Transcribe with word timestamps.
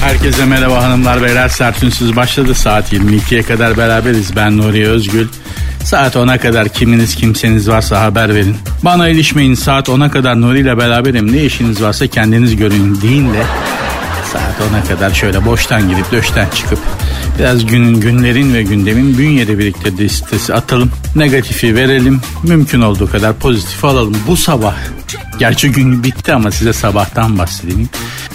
Herkese 0.00 0.46
merhaba 0.46 0.84
hanımlar 0.84 1.22
beyler 1.22 1.48
sertünsüz 1.48 2.16
başladı 2.16 2.54
saat 2.54 2.92
22'ye 2.92 3.42
kadar 3.42 3.76
beraberiz 3.76 4.36
ben 4.36 4.58
Nuri 4.58 4.88
Özgül. 4.88 5.28
Saat 5.84 6.16
10'a 6.16 6.38
kadar 6.38 6.68
kiminiz 6.68 7.14
kimseniz 7.14 7.68
varsa 7.68 8.02
haber 8.02 8.34
verin. 8.34 8.56
Bana 8.82 9.08
ilişmeyin 9.08 9.54
saat 9.54 9.88
10'a 9.88 10.10
kadar 10.10 10.40
Nuri 10.40 10.60
ile 10.60 10.78
beraberim 10.78 11.32
ne 11.32 11.44
işiniz 11.44 11.82
varsa 11.82 12.06
kendiniz 12.06 12.56
görün 12.56 13.00
deyin 13.02 13.34
de 13.34 13.42
saat 14.32 14.72
10'a 14.72 14.94
kadar 14.94 15.10
şöyle 15.10 15.44
boştan 15.44 15.88
girip 15.88 16.12
döşten 16.12 16.46
çıkıp 16.54 16.78
biraz 17.38 17.66
günün 17.66 18.00
günlerin 18.00 18.54
ve 18.54 18.62
gündemin 18.62 19.18
bünyede 19.18 19.58
birlikte 19.58 19.92
listesi 19.92 20.54
atalım. 20.54 20.90
Negatifi 21.16 21.74
verelim 21.74 22.20
mümkün 22.42 22.80
olduğu 22.80 23.10
kadar 23.10 23.32
pozitif 23.32 23.84
alalım. 23.84 24.16
Bu 24.26 24.36
sabah 24.36 24.74
gerçi 25.38 25.72
gün 25.72 26.04
bitti 26.04 26.32
ama 26.32 26.50
size 26.50 26.72
sabahtan 26.72 27.38
bahsedeyim. 27.38 27.88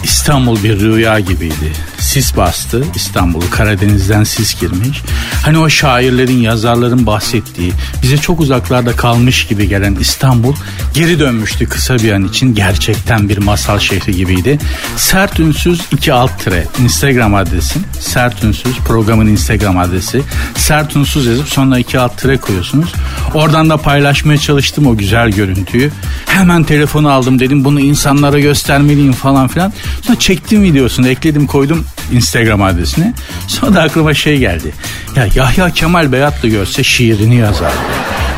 İstanbul 0.06 0.62
bir 0.64 0.80
rüya 0.80 1.20
gibiydi. 1.20 1.72
Sis 1.98 2.36
bastı 2.36 2.84
İstanbul'u 2.94 3.50
Karadeniz'den 3.50 4.24
sis 4.24 4.60
girmiş. 4.60 5.02
Hani 5.42 5.58
o 5.58 5.68
şairlerin 5.68 6.38
yazarların 6.38 7.06
bahsettiği 7.06 7.72
bize 8.02 8.18
çok 8.18 8.40
uzaklarda 8.40 8.96
kalmış 8.96 9.46
gibi 9.46 9.68
gelen 9.68 9.94
İstanbul 9.94 10.54
geri 10.94 11.18
dönmüştü 11.18 11.68
kısa 11.68 11.96
bir 11.98 12.12
an 12.12 12.24
için 12.24 12.54
gerçekten 12.54 13.28
bir 13.28 13.38
masal 13.38 13.78
şehri 13.78 14.16
gibiydi. 14.16 14.58
Sert 14.96 15.40
Ünsüz 15.40 15.80
2 15.92 16.12
alt 16.12 16.44
tire 16.44 16.66
Instagram 16.82 17.34
adresim. 17.34 17.82
Sert 18.00 18.44
Ünsüz 18.44 18.78
programın 18.78 19.26
Instagram 19.26 19.78
adresi. 19.78 20.22
Sert 20.56 20.96
Ünsüz 20.96 21.26
yazıp 21.26 21.48
sonra 21.48 21.78
2 21.78 21.98
alt 21.98 22.18
tire 22.18 22.36
koyuyorsunuz. 22.36 22.92
Oradan 23.34 23.70
da 23.70 23.76
paylaşmaya 23.76 24.38
çalıştım 24.38 24.86
o 24.86 24.96
güzel 24.96 25.30
görüntüyü. 25.30 25.90
Hemen 26.26 26.64
telefonu 26.64 27.10
aldım 27.10 27.38
dedim 27.38 27.64
bunu 27.64 27.80
insanlara 27.80 28.38
göstermeliyim 28.38 29.12
falan 29.12 29.48
filan. 29.48 29.72
Sonra 30.02 30.18
çektim 30.18 30.62
videosunu 30.62 31.08
ekledim 31.08 31.46
koydum 31.46 31.84
Instagram 32.12 32.62
adresine. 32.62 33.14
Sonra 33.46 33.74
da 33.74 33.82
aklıma 33.82 34.14
şey 34.14 34.38
geldi. 34.38 34.74
Ya 35.16 35.28
Yahya 35.34 35.70
Kemal 35.70 36.12
Beyatlı 36.12 36.48
görse 36.48 36.84
şiirini 36.84 37.36
yazardı. 37.36 37.76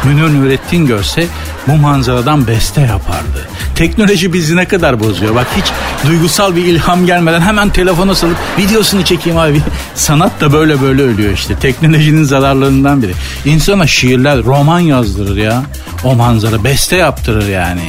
Münir 0.04 0.34
Nurettin 0.34 0.86
görse 0.86 1.26
bu 1.66 1.76
manzaradan 1.76 2.46
beste 2.46 2.80
yapardı. 2.80 3.48
Teknoloji 3.74 4.32
bizi 4.32 4.56
ne 4.56 4.64
kadar 4.64 5.00
bozuyor. 5.00 5.34
Bak 5.34 5.46
hiç 5.56 5.64
duygusal 6.06 6.56
bir 6.56 6.64
ilham 6.64 7.06
gelmeden 7.06 7.40
hemen 7.40 7.70
telefona 7.70 8.14
salıp 8.14 8.36
videosunu 8.58 9.04
çekeyim 9.04 9.38
abi. 9.38 9.62
Sanat 9.94 10.40
da 10.40 10.52
böyle 10.52 10.82
böyle 10.82 11.02
ölüyor 11.02 11.32
işte. 11.32 11.54
Teknolojinin 11.56 12.24
zararlarından 12.24 13.02
biri. 13.02 13.12
İnsana 13.44 13.86
şiirler, 13.86 14.44
roman 14.44 14.80
yazdırır 14.80 15.36
ya. 15.36 15.62
O 16.04 16.14
manzara 16.14 16.64
beste 16.64 16.96
yaptırır 16.96 17.48
yani. 17.48 17.82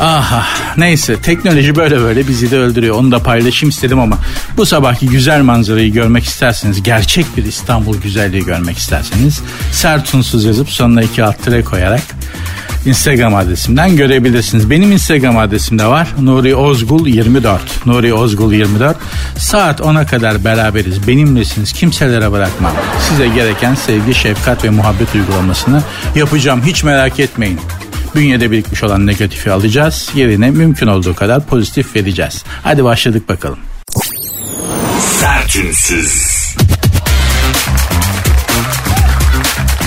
Aha 0.00 0.46
neyse 0.76 1.16
teknoloji 1.20 1.76
böyle 1.76 2.00
böyle 2.00 2.28
bizi 2.28 2.50
de 2.50 2.58
öldürüyor. 2.58 2.96
Onu 2.96 3.12
da 3.12 3.18
paylaşayım 3.18 3.70
istedim 3.70 3.98
ama 3.98 4.18
bu 4.56 4.66
sabahki 4.66 5.06
güzel 5.06 5.42
manzarayı 5.42 5.92
görmek 5.92 6.24
isterseniz 6.24 6.82
gerçek 6.82 7.36
bir 7.36 7.44
İstanbul 7.44 8.00
güzelliği 8.00 8.44
görmek 8.44 8.78
isterseniz 8.78 9.40
Sertunsuz 9.72 10.44
yazıp 10.44 10.70
sonuna 10.70 11.02
iki 11.02 11.24
alt 11.24 11.42
tire 11.44 11.64
koyarak 11.64 12.02
Instagram 12.86 13.34
adresimden 13.34 13.96
görebilirsiniz. 13.96 14.70
Benim 14.70 14.92
Instagram 14.92 15.38
adresimde 15.38 15.86
var. 15.86 16.08
Nuri 16.20 16.54
Ozgul 16.56 17.06
24. 17.06 17.86
Nuri 17.86 18.14
Ozgul 18.14 18.52
24. 18.52 18.96
Saat 19.38 19.80
10'a 19.80 20.06
kadar 20.06 20.44
beraberiz. 20.44 21.08
Benimlesiniz. 21.08 21.72
Kimselere 21.72 22.32
bırakmam. 22.32 22.72
Size 23.08 23.28
gereken 23.28 23.74
sevgi, 23.74 24.14
şefkat 24.14 24.64
ve 24.64 24.70
muhabbet 24.70 25.14
uygulamasını 25.14 25.82
yapacağım. 26.14 26.62
Hiç 26.66 26.84
merak 26.84 27.20
etmeyin 27.20 27.60
bünyede 28.14 28.50
birikmiş 28.50 28.82
olan 28.82 29.06
negatifi 29.06 29.50
alacağız. 29.50 30.10
Yerine 30.14 30.50
mümkün 30.50 30.86
olduğu 30.86 31.14
kadar 31.14 31.46
pozitif 31.46 31.96
vereceğiz. 31.96 32.44
Hadi 32.62 32.84
başladık 32.84 33.28
bakalım. 33.28 33.58
Sertünsüz. 35.00 36.32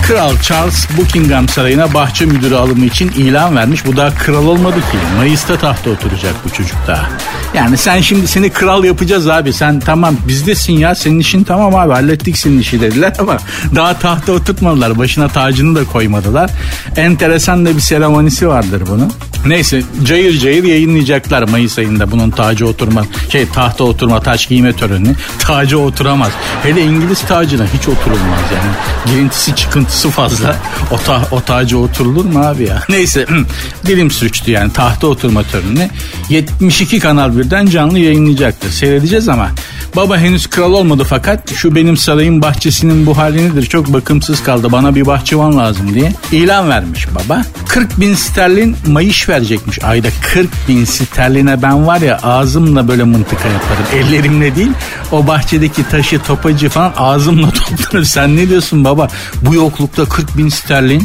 Kral 0.07 0.41
Charles 0.41 0.87
Buckingham 0.97 1.49
Sarayı'na 1.49 1.93
bahçe 1.93 2.25
müdürü 2.25 2.55
alımı 2.55 2.85
için 2.85 3.09
ilan 3.09 3.55
vermiş. 3.55 3.85
Bu 3.85 3.97
daha 3.97 4.15
kral 4.15 4.45
olmadı 4.47 4.75
ki. 4.75 4.97
Mayıs'ta 5.17 5.57
tahta 5.57 5.89
oturacak 5.89 6.33
bu 6.45 6.49
çocuk 6.49 6.77
daha. 6.87 7.09
Yani 7.55 7.77
sen 7.77 8.01
şimdi 8.01 8.27
seni 8.27 8.49
kral 8.49 8.83
yapacağız 8.83 9.27
abi. 9.27 9.53
Sen 9.53 9.79
tamam 9.79 10.15
bizdesin 10.27 10.73
ya. 10.73 10.95
Senin 10.95 11.19
işin 11.19 11.43
tamam 11.43 11.75
abi 11.75 11.93
hallettik 11.93 12.37
senin 12.37 12.59
işi 12.59 12.81
dediler 12.81 13.13
ama 13.19 13.37
daha 13.75 13.99
tahta 13.99 14.31
oturtmadılar. 14.31 14.97
Başına 14.97 15.27
tacını 15.27 15.75
da 15.75 15.85
koymadılar. 15.85 16.51
Enteresan 16.97 17.65
da 17.65 17.75
bir 17.75 17.81
seremonisi 17.81 18.47
vardır 18.47 18.83
bunun. 18.89 19.11
Neyse 19.45 19.81
cayır 20.03 20.39
cayır 20.39 20.63
yayınlayacaklar 20.63 21.43
Mayıs 21.43 21.77
ayında 21.77 22.11
bunun 22.11 22.31
tacı 22.31 22.67
oturma 22.67 23.05
şey 23.31 23.47
tahta 23.47 23.83
oturma 23.83 24.19
taç 24.19 24.49
giyme 24.49 24.73
törenini. 24.73 25.15
Tacı 25.39 25.79
oturamaz. 25.79 26.31
Hele 26.63 26.81
İngiliz 26.81 27.21
tacına 27.21 27.65
hiç 27.65 27.87
oturulmaz 27.87 28.39
yani. 28.55 28.71
Girintisi 29.05 29.55
çıkıntısı 29.55 30.09
fazla. 30.09 30.55
O, 30.91 30.97
ta, 30.97 31.21
o 31.31 31.41
tacı 31.41 31.77
oturulur 31.77 32.25
mu 32.25 32.39
abi 32.39 32.63
ya? 32.63 32.83
Neyse 32.89 33.25
dilim 33.85 34.11
sürçtü 34.11 34.51
yani 34.51 34.73
tahta 34.73 35.07
oturma 35.07 35.43
törenini. 35.43 35.89
72 36.29 36.99
kanal 36.99 37.37
birden 37.45 37.65
canlı 37.65 37.99
yayınlayacaktır. 37.99 38.69
Seyredeceğiz 38.69 39.29
ama 39.29 39.49
baba 39.95 40.17
henüz 40.17 40.47
kral 40.47 40.73
olmadı 40.73 41.03
fakat 41.09 41.53
şu 41.53 41.75
benim 41.75 41.97
sarayın 41.97 42.41
bahçesinin 42.41 43.05
bu 43.05 43.17
hali 43.17 43.49
nedir? 43.49 43.65
Çok 43.65 43.93
bakımsız 43.93 44.43
kaldı 44.43 44.71
bana 44.71 44.95
bir 44.95 45.05
bahçıvan 45.05 45.57
lazım 45.57 45.93
diye 45.93 46.13
ilan 46.31 46.69
vermiş 46.69 47.07
baba. 47.15 47.41
40 47.67 47.99
bin 47.99 48.13
sterlin 48.13 48.75
mayış 48.87 49.29
verecekmiş 49.29 49.83
ayda 49.83 50.07
40 50.33 50.49
bin 50.67 50.85
sterline 50.85 51.61
ben 51.61 51.87
var 51.87 52.01
ya 52.01 52.19
ağzımla 52.23 52.87
böyle 52.87 53.03
mıntıka 53.03 53.47
yaparım. 53.49 53.85
Ellerimle 53.93 54.55
değil 54.55 54.71
o 55.11 55.27
bahçedeki 55.27 55.89
taşı 55.89 56.19
topacı 56.19 56.69
falan 56.69 56.93
ağzımla 56.97 57.49
toplarım. 57.51 58.05
Sen 58.05 58.35
ne 58.35 58.49
diyorsun 58.49 58.83
baba? 58.83 59.07
Bu 59.41 59.55
yoklukta 59.55 60.05
40 60.05 60.37
bin 60.37 60.49
sterlin 60.49 61.03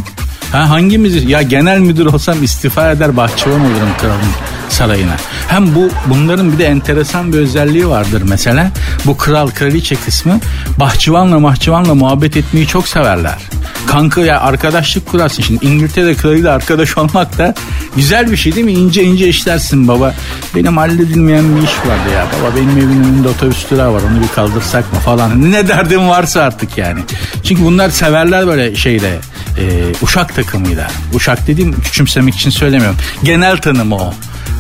Ha 0.53 0.71
hangimiz 0.71 1.25
ya 1.25 1.43
genel 1.43 1.79
müdür 1.79 2.07
olsam 2.07 2.43
istifa 2.43 2.91
eder 2.91 3.17
bahçıvan 3.17 3.61
olurum 3.61 3.89
kralın 4.01 4.21
sarayına. 4.69 5.17
Hem 5.49 5.75
bu 5.75 5.89
bunların 6.07 6.53
bir 6.53 6.59
de 6.59 6.67
enteresan 6.67 7.33
bir 7.33 7.39
özelliği 7.39 7.89
vardır 7.89 8.23
mesela. 8.29 8.71
Bu 9.07 9.17
kral 9.17 9.51
kraliçe 9.51 9.97
kısmı 9.97 10.41
bahçıvanla 10.81 11.39
mahçıvanla 11.39 11.95
muhabbet 11.95 12.37
etmeyi 12.37 12.67
çok 12.67 12.89
severler. 12.89 13.39
Kanka 13.87 14.21
ya 14.21 14.41
arkadaşlık 14.41 15.07
kurarsın 15.07 15.43
şimdi 15.43 15.67
İngiltere 15.67 16.15
kralıyla 16.15 16.55
arkadaş 16.55 16.99
olmak 16.99 17.39
da 17.39 17.55
güzel 17.97 18.31
bir 18.31 18.37
şey 18.37 18.55
değil 18.55 18.67
mi? 18.67 18.73
İnce 18.73 19.05
ince 19.05 19.29
işlersin 19.29 19.89
baba. 19.89 20.15
Benim 20.55 20.77
halledilmeyen 20.77 21.57
bir 21.57 21.63
iş 21.63 21.79
vardı 21.79 22.15
ya. 22.15 22.27
Baba 22.41 22.57
benim 22.57 22.71
evimin 22.71 23.05
önünde 23.05 23.29
otobüs 23.29 23.71
durağı 23.71 23.93
var 23.93 24.03
onu 24.11 24.23
bir 24.23 24.29
kaldırsak 24.29 24.93
mı 24.93 24.99
falan. 24.99 25.53
Ne 25.53 25.69
derdim 25.69 26.09
varsa 26.09 26.43
artık 26.43 26.79
yani. 26.79 27.01
Çünkü 27.45 27.65
bunlar 27.65 27.91
severler 27.91 28.47
böyle 28.47 28.77
şeyde 28.77 29.19
e, 29.59 29.93
uşak 30.03 30.35
takımıyla. 30.35 30.91
Uşak 31.15 31.47
dediğim 31.47 31.81
küçümsemek 31.81 32.35
için 32.35 32.51
söylemiyorum. 32.51 32.97
Genel 33.25 33.57
tanımı 33.57 33.95
o 33.95 34.15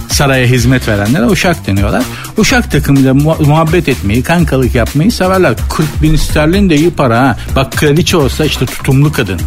saraya 0.09 0.47
hizmet 0.47 0.89
verenlere 0.89 1.27
uşak 1.27 1.67
deniyorlar. 1.67 2.03
Uşak 2.37 2.71
takımıyla 2.71 3.15
muhabbet 3.15 3.89
etmeyi, 3.89 4.23
kankalık 4.23 4.75
yapmayı 4.75 5.12
severler. 5.12 5.55
40 5.71 6.03
bin 6.03 6.17
sterlin 6.17 6.71
de 6.71 6.77
iyi 6.77 6.91
para 6.91 7.21
ha. 7.21 7.37
Bak 7.56 7.73
kraliçe 7.73 8.17
olsa 8.17 8.45
işte 8.45 8.67
tutumlu 8.67 9.12
kadın. 9.12 9.41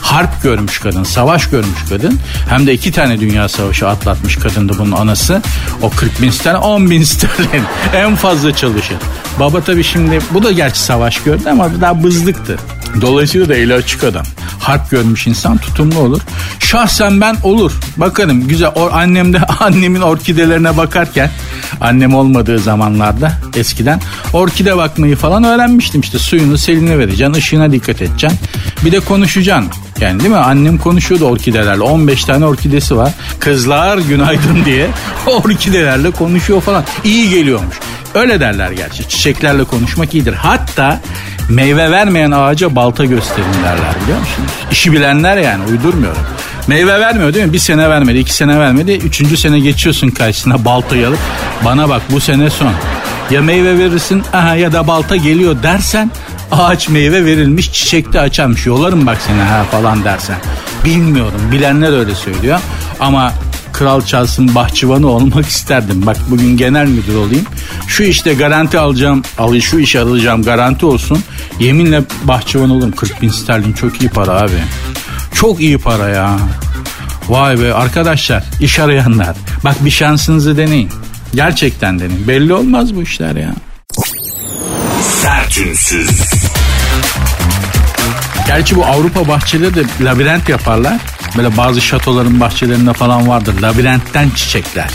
Harp 0.00 0.42
görmüş 0.42 0.78
kadın, 0.78 1.04
savaş 1.04 1.50
görmüş 1.50 1.84
kadın. 1.88 2.18
Hem 2.48 2.66
de 2.66 2.72
iki 2.72 2.92
tane 2.92 3.20
dünya 3.20 3.48
savaşı 3.48 3.88
atlatmış 3.88 4.36
kadındı 4.36 4.72
bunun 4.78 4.92
anası. 4.92 5.42
O 5.82 5.90
40 5.90 6.22
bin 6.22 6.30
sterlin, 6.30 6.58
10 6.58 6.90
bin 6.90 7.02
sterlin. 7.02 7.64
en 7.96 8.16
fazla 8.16 8.56
çalışır. 8.56 8.96
Baba 9.40 9.60
tabii 9.60 9.84
şimdi 9.84 10.18
bu 10.30 10.42
da 10.42 10.52
gerçi 10.52 10.80
savaş 10.80 11.22
gördü 11.22 11.42
ama 11.50 11.80
daha 11.80 12.02
bızlıktı. 12.02 12.58
Dolayısıyla 13.00 13.48
da 13.48 13.54
eli 13.54 13.74
açık 13.74 14.04
adam. 14.04 14.24
Harp 14.60 14.90
görmüş 14.90 15.26
insan 15.26 15.58
tutumlu 15.58 15.98
olur. 15.98 16.20
Şahsen 16.58 17.20
ben 17.20 17.36
olur. 17.42 17.72
Bakarım 17.96 18.48
güzel. 18.48 18.70
O, 18.74 18.90
annem 18.92 19.32
de 19.32 19.38
annemin 19.60 20.00
orkidelerine 20.00 20.76
bakarken 20.76 21.30
annem 21.80 22.14
olmadığı 22.14 22.58
zamanlarda 22.58 23.32
eskiden 23.56 24.00
orkide 24.32 24.76
bakmayı 24.76 25.16
falan 25.16 25.44
öğrenmiştim. 25.44 26.00
İşte 26.00 26.18
suyunu 26.18 26.58
seline 26.58 26.98
vereceksin, 26.98 27.34
ışığına 27.34 27.72
dikkat 27.72 28.02
edeceksin. 28.02 28.38
Bir 28.84 28.92
de 28.92 29.00
konuşacaksın. 29.00 29.72
Yani 30.00 30.20
değil 30.20 30.30
mi? 30.30 30.36
Annem 30.36 30.78
konuşuyordu 30.78 31.24
orkidelerle. 31.24 31.82
15 31.82 32.24
tane 32.24 32.46
orkidesi 32.46 32.96
var. 32.96 33.12
Kızlar 33.38 33.98
günaydın 33.98 34.58
diye 34.64 34.86
orkidelerle 35.26 36.10
konuşuyor 36.10 36.60
falan. 36.60 36.84
İyi 37.04 37.30
geliyormuş. 37.30 37.76
Öyle 38.14 38.40
derler 38.40 38.70
gerçi. 38.70 39.08
Çiçeklerle 39.08 39.64
konuşmak 39.64 40.14
iyidir. 40.14 40.32
Hatta 40.34 41.00
meyve 41.48 41.90
vermeyen 41.90 42.30
ağaca 42.30 42.76
balta 42.76 43.04
gösterin 43.04 43.62
derler 43.64 43.94
biliyor 44.02 44.18
musunuz? 44.18 44.50
İşi 44.72 44.92
bilenler 44.92 45.36
yani 45.36 45.64
uydurmuyorum. 45.70 46.22
Meyve 46.66 47.00
vermiyor 47.00 47.34
değil 47.34 47.46
mi? 47.46 47.52
Bir 47.52 47.58
sene 47.58 47.90
vermedi, 47.90 48.18
iki 48.18 48.34
sene 48.34 48.58
vermedi. 48.58 48.92
Üçüncü 48.92 49.36
sene 49.36 49.60
geçiyorsun 49.60 50.08
karşısına 50.08 50.64
baltayı 50.64 51.08
alıp. 51.08 51.18
Bana 51.64 51.88
bak 51.88 52.02
bu 52.10 52.20
sene 52.20 52.50
son. 52.50 52.72
Ya 53.30 53.42
meyve 53.42 53.78
verirsin 53.78 54.22
aha 54.32 54.54
ya 54.54 54.72
da 54.72 54.86
balta 54.86 55.16
geliyor 55.16 55.62
dersen 55.62 56.10
ağaç 56.52 56.88
meyve 56.88 57.24
verilmiş 57.24 57.72
çiçekte 57.72 58.20
açarmış 58.20 58.66
yolarım 58.66 59.06
bak 59.06 59.18
seni 59.26 59.40
ha 59.42 59.64
falan 59.70 60.04
dersen. 60.04 60.36
Bilmiyorum 60.84 61.40
bilenler 61.52 61.98
öyle 61.98 62.14
söylüyor 62.14 62.60
ama 63.00 63.32
Kral 63.80 64.00
Charles'ın 64.00 64.54
bahçıvanı 64.54 65.08
olmak 65.08 65.46
isterdim. 65.46 66.06
Bak 66.06 66.16
bugün 66.30 66.56
genel 66.56 66.86
müdür 66.86 67.14
olayım. 67.14 67.46
Şu 67.88 68.02
işte 68.02 68.34
garanti 68.34 68.78
alacağım, 68.78 69.22
al 69.38 69.60
şu 69.60 69.78
işe 69.78 70.00
alacağım 70.00 70.42
garanti 70.42 70.86
olsun. 70.86 71.22
Yeminle 71.60 72.02
bahçıvan 72.24 72.70
olurum. 72.70 72.92
40 72.92 73.22
bin 73.22 73.28
sterlin 73.28 73.72
çok 73.72 74.00
iyi 74.00 74.10
para 74.10 74.30
abi. 74.30 74.62
Çok 75.34 75.60
iyi 75.60 75.78
para 75.78 76.08
ya. 76.08 76.38
Vay 77.28 77.60
be 77.60 77.74
arkadaşlar 77.74 78.44
iş 78.60 78.78
arayanlar. 78.78 79.36
Bak 79.64 79.84
bir 79.84 79.90
şansınızı 79.90 80.56
deneyin. 80.56 80.90
Gerçekten 81.34 81.98
deneyin. 81.98 82.28
Belli 82.28 82.54
olmaz 82.54 82.94
bu 82.94 83.02
işler 83.02 83.36
ya. 83.36 83.54
Sertünsüz. 85.22 86.10
Gerçi 88.46 88.76
bu 88.76 88.84
Avrupa 88.86 89.28
bahçeleri 89.28 89.74
de 89.74 89.84
labirent 90.00 90.48
yaparlar. 90.48 90.98
Böyle 91.36 91.56
bazı 91.56 91.80
şatoların 91.80 92.40
bahçelerinde 92.40 92.92
falan 92.92 93.28
vardır. 93.28 93.60
Labirentten 93.60 94.30
çiçekler. 94.30 94.90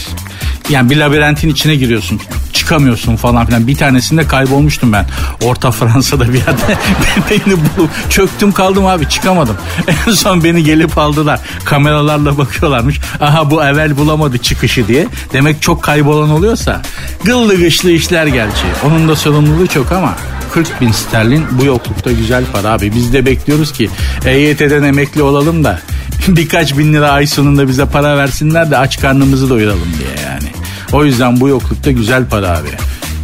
Yani 0.69 0.89
bir 0.89 0.97
labirentin 0.97 1.49
içine 1.49 1.75
giriyorsun 1.75 2.21
çıkamıyorsun 2.53 3.15
falan 3.15 3.45
filan. 3.45 3.67
Bir 3.67 3.75
tanesinde 3.75 4.27
kaybolmuştum 4.27 4.93
ben. 4.93 5.05
Orta 5.43 5.71
Fransa'da 5.71 6.33
bir 6.33 6.37
yerde 6.37 6.77
beni 7.29 7.53
bulup 7.57 7.89
çöktüm 8.09 8.51
kaldım 8.51 8.85
abi 8.85 9.09
çıkamadım. 9.09 9.57
En 10.07 10.11
son 10.11 10.43
beni 10.43 10.63
gelip 10.63 10.97
aldılar. 10.97 11.39
Kameralarla 11.65 12.37
bakıyorlarmış. 12.37 12.99
Aha 13.21 13.51
bu 13.51 13.63
evvel 13.63 13.97
bulamadı 13.97 14.37
çıkışı 14.37 14.87
diye. 14.87 15.07
Demek 15.33 15.61
çok 15.61 15.83
kaybolan 15.83 16.29
oluyorsa 16.29 16.81
gıllı 17.23 17.57
gışlı 17.57 17.91
işler 17.91 18.27
gerçi. 18.27 18.65
Onun 18.85 19.07
da 19.07 19.15
sorumluluğu 19.15 19.67
çok 19.67 19.91
ama 19.91 20.13
40 20.55 20.81
bin 20.81 20.91
sterlin 20.91 21.45
bu 21.51 21.65
yoklukta 21.65 22.11
güzel 22.11 22.43
para 22.53 22.69
abi. 22.69 22.93
Biz 22.95 23.13
de 23.13 23.25
bekliyoruz 23.25 23.71
ki 23.71 23.89
EYT'den 24.25 24.83
emekli 24.83 25.21
olalım 25.21 25.63
da 25.63 25.79
birkaç 26.27 26.77
bin 26.77 26.93
lira 26.93 27.11
ay 27.11 27.27
sonunda 27.27 27.67
bize 27.67 27.85
para 27.85 28.17
versinler 28.17 28.71
de 28.71 28.77
aç 28.77 28.99
karnımızı 28.99 29.49
doyuralım 29.49 29.89
diye 29.99 30.25
yani. 30.25 30.47
O 30.93 31.05
yüzden 31.05 31.39
bu 31.39 31.47
yoklukta 31.47 31.91
güzel 31.91 32.25
para 32.25 32.57
abi. 32.57 32.69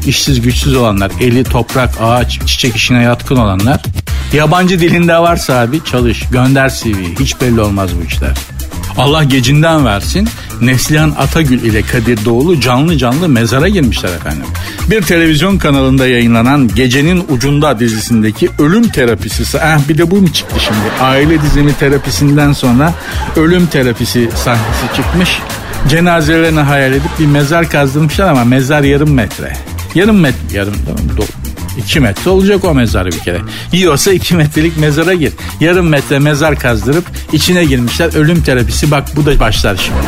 İşsiz 0.06 0.42
güçsüz 0.42 0.76
olanlar, 0.76 1.12
eli 1.20 1.44
toprak, 1.44 1.90
ağaç, 2.02 2.40
çiçek 2.46 2.76
işine 2.76 3.04
yatkın 3.04 3.36
olanlar. 3.36 3.82
Yabancı 4.34 4.80
dilinde 4.80 5.18
varsa 5.18 5.60
abi 5.60 5.84
çalış, 5.84 6.24
gönder 6.32 6.70
CV. 6.70 7.20
Hiç 7.20 7.42
belli 7.42 7.62
olmaz 7.62 7.90
bu 8.02 8.08
işler. 8.08 8.38
Allah 8.98 9.24
gecinden 9.24 9.86
versin. 9.86 10.30
Neslihan 10.62 11.16
Atagül 11.18 11.62
ile 11.62 11.82
Kadir 11.82 12.26
Doğulu 12.26 12.60
canlı 12.60 12.98
canlı 12.98 13.30
mezara 13.30 13.68
girmişler 13.68 14.10
efendim. 14.10 14.46
Bir 14.90 15.02
televizyon 15.02 15.58
kanalında 15.58 16.08
yayınlanan 16.08 16.68
Gecenin 16.76 17.26
Ucunda 17.30 17.80
dizisindeki 17.80 18.50
ölüm 18.60 18.90
terapisi. 18.90 19.58
Eh 19.58 19.90
bir 19.90 19.98
de 19.98 20.12
bu 20.12 20.16
mu 20.16 20.34
çıktı 20.34 20.56
şimdi? 20.60 21.04
Aile 21.04 21.42
dizimi 21.42 21.74
terapisinden 21.74 22.54
sonra 22.54 22.94
ölüm 23.36 23.68
terapisi 23.68 24.30
sahnesi 24.36 24.96
çıkmış. 24.96 25.40
Cenazelerini 25.90 26.60
hayal 26.60 26.92
edip 26.92 27.20
bir 27.20 27.26
mezar 27.26 27.70
kazdırmışlar 27.70 28.28
ama 28.28 28.44
mezar 28.44 28.84
yarım 28.84 29.14
metre. 29.14 29.58
Yarım 29.96 30.20
metre, 30.20 30.58
yarım, 30.58 30.76
2 31.78 32.00
metre 32.00 32.32
olacak 32.32 32.66
o 32.66 32.74
mezar 32.74 33.06
bir 33.06 33.20
kere. 33.20 33.42
Yiyorsa 33.72 34.12
2 34.12 34.36
metrelik 34.36 34.78
mezara 34.78 35.14
gir. 35.14 35.34
Yarım 35.60 35.88
metre 35.88 36.20
mezar 36.20 36.60
kazdırıp 36.60 37.06
içine 37.34 37.66
girmişler. 37.66 38.16
Ölüm 38.16 38.42
terapisi 38.42 38.92
bak 38.92 39.16
bu 39.16 39.26
da 39.26 39.40
başlar 39.40 39.76
şimdi. 39.76 40.00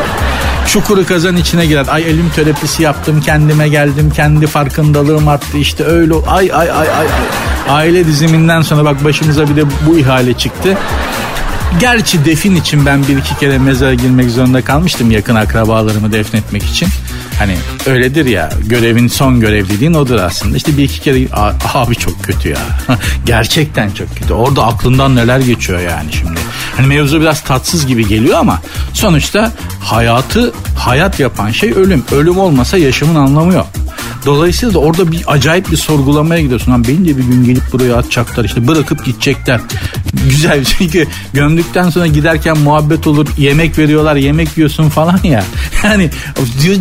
Çukuru 0.68 1.06
kazan 1.06 1.38
içine 1.38 1.66
girer. 1.66 1.86
Ay 1.90 2.04
ölüm 2.04 2.30
terapisi 2.36 2.84
yaptım 2.84 3.22
kendime 3.22 3.68
geldim. 3.68 4.12
Kendi 4.16 4.48
farkındalığım 4.48 5.28
arttı 5.28 5.58
işte 5.58 5.84
öyle. 5.84 6.14
Ay 6.28 6.52
ay 6.54 6.72
ay 6.72 6.90
ay. 6.90 7.08
Aile 7.70 8.08
diziminden 8.08 8.62
sonra 8.62 8.86
bak 8.86 9.04
başımıza 9.04 9.50
bir 9.50 9.56
de 9.56 9.64
bu 9.88 10.00
ihale 10.00 10.34
çıktı. 10.34 10.78
Gerçi 11.80 12.26
defin 12.26 12.56
için 12.56 12.86
ben 12.86 13.08
bir 13.08 13.18
iki 13.18 13.38
kere 13.40 13.58
mezara 13.58 13.94
girmek 13.94 14.30
zorunda 14.30 14.62
kalmıştım 14.62 15.12
yakın 15.12 15.36
akrabalarımı 15.36 16.12
defnetmek 16.12 16.64
için. 16.64 16.88
Hani 17.40 17.56
öyledir 17.86 18.26
ya 18.26 18.50
görevin 18.66 19.08
son 19.08 19.40
görev 19.40 19.70
dediğin 19.70 19.94
odur 19.94 20.16
aslında. 20.16 20.58
İşte 20.58 20.78
bir 20.78 20.84
iki 20.84 21.02
kere 21.02 21.28
abi 21.74 21.96
çok 21.96 22.24
kötü 22.24 22.50
ya. 22.50 22.58
Gerçekten 23.26 23.92
çok 23.92 24.16
kötü. 24.16 24.34
Orada 24.34 24.66
aklından 24.66 25.16
neler 25.16 25.40
geçiyor 25.40 25.80
yani 25.80 26.14
şimdi. 26.14 26.40
Hani 26.78 26.88
mevzu 26.88 27.22
biraz 27.22 27.42
tatsız 27.42 27.88
gibi 27.88 28.08
geliyor 28.08 28.38
ama 28.40 28.62
sonuçta 28.94 29.52
hayatı 29.80 30.54
hayat 30.78 31.20
yapan 31.20 31.52
şey 31.52 31.72
ölüm. 31.72 32.04
Ölüm 32.12 32.38
olmasa 32.38 32.78
yaşamın 32.78 33.16
anlamı 33.16 33.54
yok. 33.54 33.68
Dolayısıyla 34.26 34.74
da 34.74 34.80
orada 34.80 35.12
bir 35.12 35.24
acayip 35.28 35.72
bir 35.72 35.78
sorgulamaya 35.78 36.42
gidiyorsun. 36.42 36.72
Lan 36.72 36.84
beni 36.88 37.08
de 37.08 37.18
bir 37.18 37.24
gün 37.24 37.46
gelip 37.46 37.72
buraya 37.72 37.96
atacaklar 37.96 38.46
işte 38.46 38.68
bırakıp 38.68 39.06
gidecekler. 39.06 39.62
Güzel 40.30 40.66
çünkü 40.66 41.08
gömdükten 41.34 41.90
sonra 41.90 42.08
giderken 42.08 42.58
muhabbet 42.58 43.08
olur 43.08 43.28
yemek 43.38 43.78
veriyorlar 43.78 44.16
yemek 44.16 44.58
yiyorsun 44.58 44.90
falan 44.90 45.20
ya. 45.24 45.44
Yani 45.84 46.10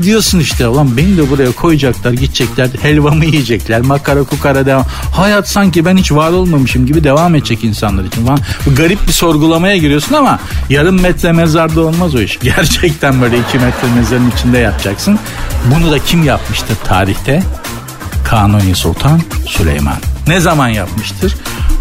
diyorsun 0.03 0.41
işte 0.41 0.69
ulan 0.69 0.97
beni 0.97 1.17
de 1.17 1.31
buraya 1.31 1.53
koyacaklar 1.53 2.13
gidecekler 2.13 2.69
helvamı 2.83 3.25
yiyecekler 3.25 3.81
makara 3.81 4.23
kukara 4.23 4.67
devam. 4.67 4.87
Hayat 5.15 5.49
sanki 5.49 5.85
ben 5.85 5.97
hiç 5.97 6.13
var 6.13 6.33
olmamışım 6.33 6.87
gibi 6.87 7.05
devam 7.05 7.35
edecek 7.35 7.65
insanlar 7.65 8.05
için 8.05 8.27
falan. 8.27 8.39
Bu 8.67 8.75
garip 8.75 9.07
bir 9.09 9.13
sorgulamaya 9.13 9.77
giriyorsun 9.77 10.15
ama 10.15 10.41
yarım 10.71 11.01
metre 11.01 11.33
mezarda 11.33 11.81
olmaz 11.81 12.15
o 12.15 12.21
iş. 12.21 12.39
Gerçekten 12.43 13.23
böyle 13.23 13.39
iki 13.39 13.59
metre 13.59 13.89
mezarın 13.97 14.31
içinde 14.31 14.59
yapacaksın. 14.59 15.19
Bunu 15.75 15.91
da 15.91 15.99
kim 15.99 16.25
yapmıştır 16.25 16.77
tarihte? 16.85 17.32
Kanuni 18.25 18.75
Sultan 18.75 19.23
Süleyman. 19.47 20.12
Ne 20.27 20.41
zaman 20.41 20.69
yapmıştır? 20.69 21.37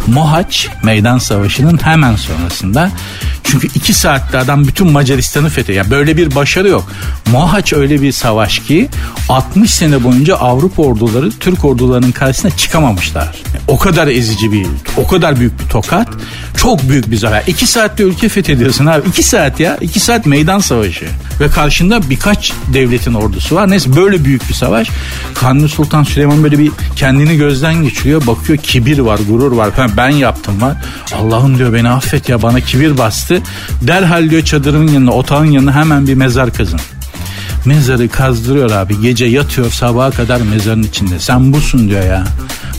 Mohaç 0.08 0.70
Meydan 0.84 1.18
Savaşı'nın 1.18 1.80
hemen 1.84 2.16
sonrasında. 2.16 2.92
Çünkü 3.44 3.68
iki 3.68 3.94
saatte 3.94 4.38
adam 4.38 4.68
bütün 4.68 4.92
Macaristan'ı 4.92 5.50
fethediyor. 5.50 5.78
Yani 5.84 5.92
böyle 5.92 6.18
bir 6.18 6.36
başarı 6.36 6.70
yok. 6.70 6.92
Mohaç 7.32 7.74
öyle 7.74 8.02
bir 8.02 8.12
savaş 8.12 8.60
ki 8.60 8.90
60 9.30 9.74
sene 9.74 10.04
boyunca 10.04 10.36
Avrupa 10.36 10.84
orduları 10.84 11.32
Türk 11.32 11.66
ordularının 11.66 12.12
karşısına 12.12 12.52
çıkamamışlar. 12.52 13.26
Yani 13.26 13.64
o 13.68 13.78
kadar 13.78 14.08
ezici 14.08 14.52
bir, 14.52 14.68
o 14.98 15.08
kadar 15.08 15.40
büyük 15.40 15.60
bir 15.60 15.70
tokat. 15.70 16.08
Çok 16.58 16.90
büyük 16.90 17.12
bir 17.12 17.18
zafer. 17.18 17.44
İki 17.48 17.68
saatte 17.68 18.04
ülke 18.04 18.30
fethediyorsun 18.30 18.86
abi. 18.86 19.10
İki 19.10 19.24
saat 19.24 19.60
ya. 19.60 19.78
iki 19.82 20.00
saat 20.00 20.26
meydan 20.26 20.60
savaşı. 20.60 21.06
Ve 21.40 21.48
karşında 21.48 22.10
birkaç 22.10 22.54
devletin 22.74 23.14
ordusu 23.14 23.56
var. 23.56 23.70
Neyse 23.70 23.96
böyle 23.96 24.26
büyük 24.26 24.50
bir 24.50 24.54
savaş. 24.54 24.90
Kanuni 25.34 25.70
Sultan 25.70 26.04
Süleyman 26.04 26.44
böyle 26.44 26.60
bir 26.60 26.72
kendini 26.96 27.38
gözden 27.38 27.84
geçiriyor. 27.84 28.22
Bakıyor 28.32 28.58
kibir 28.58 29.00
var, 29.00 29.20
gurur 29.30 29.52
var. 29.52 29.70
Ben, 29.78 29.90
ben 29.98 30.10
yaptım 30.10 30.62
var. 30.62 30.78
Allah'ım 31.16 31.58
diyor 31.58 31.74
beni 31.74 31.90
affet 31.90 32.30
ya 32.30 32.42
bana 32.42 32.60
kibir 32.60 32.98
bastı. 32.98 33.42
Derhal 33.82 34.30
diyor 34.30 34.46
çadırın 34.46 34.88
yanına, 34.88 35.12
otağın 35.12 35.46
yanına 35.46 35.76
hemen 35.76 36.08
bir 36.08 36.14
mezar 36.14 36.54
kazın. 36.54 36.80
Mezarı 37.66 38.10
kazdırıyor 38.10 38.72
abi. 38.72 39.02
Gece 39.02 39.26
yatıyor 39.26 39.72
sabaha 39.72 40.12
kadar 40.12 40.42
mezarın 40.42 40.84
içinde. 40.84 41.20
Sen 41.20 41.54
busun 41.54 41.90
diyor 41.90 42.04
ya. 42.04 42.24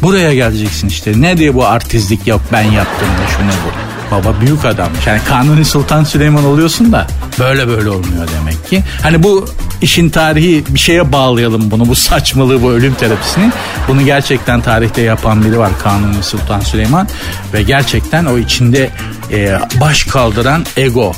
Buraya 0.03 0.35
geleceksin 0.35 0.89
işte. 0.89 1.21
Ne 1.21 1.39
diye 1.39 1.55
bu 1.55 1.67
artistlik 1.67 2.27
yok 2.27 2.41
ben 2.53 2.63
yaptım 2.63 3.09
da 3.09 3.31
şu 3.37 3.47
ne 3.47 3.53
bu. 3.53 3.92
Baba 4.13 4.35
büyük 4.41 4.65
adammış. 4.65 5.07
Yani 5.07 5.21
Kanuni 5.29 5.65
Sultan 5.65 6.05
Süleyman 6.05 6.45
oluyorsun 6.45 6.93
da 6.93 7.07
böyle 7.39 7.69
böyle 7.69 7.89
olmuyor 7.91 8.29
demek 8.39 8.71
ki. 8.71 8.83
Hani 9.03 9.23
bu 9.23 9.49
işin 9.83 10.11
tarihi 10.11 10.65
bir 10.69 10.79
şeye 10.79 11.13
bağlayalım 11.13 11.71
bunu. 11.71 11.89
Bu 11.89 11.95
saçmalığı 11.95 12.63
bu 12.63 12.71
ölüm 12.71 12.95
terapisini. 12.95 13.53
Bunu 13.89 14.05
gerçekten 14.05 14.61
tarihte 14.61 15.03
yapan 15.03 15.45
biri 15.45 15.59
var 15.59 15.71
Kanuni 15.83 16.23
Sultan 16.23 16.61
Süleyman. 16.61 17.09
Ve 17.55 17.63
gerçekten 17.63 18.25
o 18.25 18.39
içinde 18.39 18.91
e, 19.33 19.59
baş 19.81 20.05
kaldıran 20.05 20.65
ego 20.77 21.13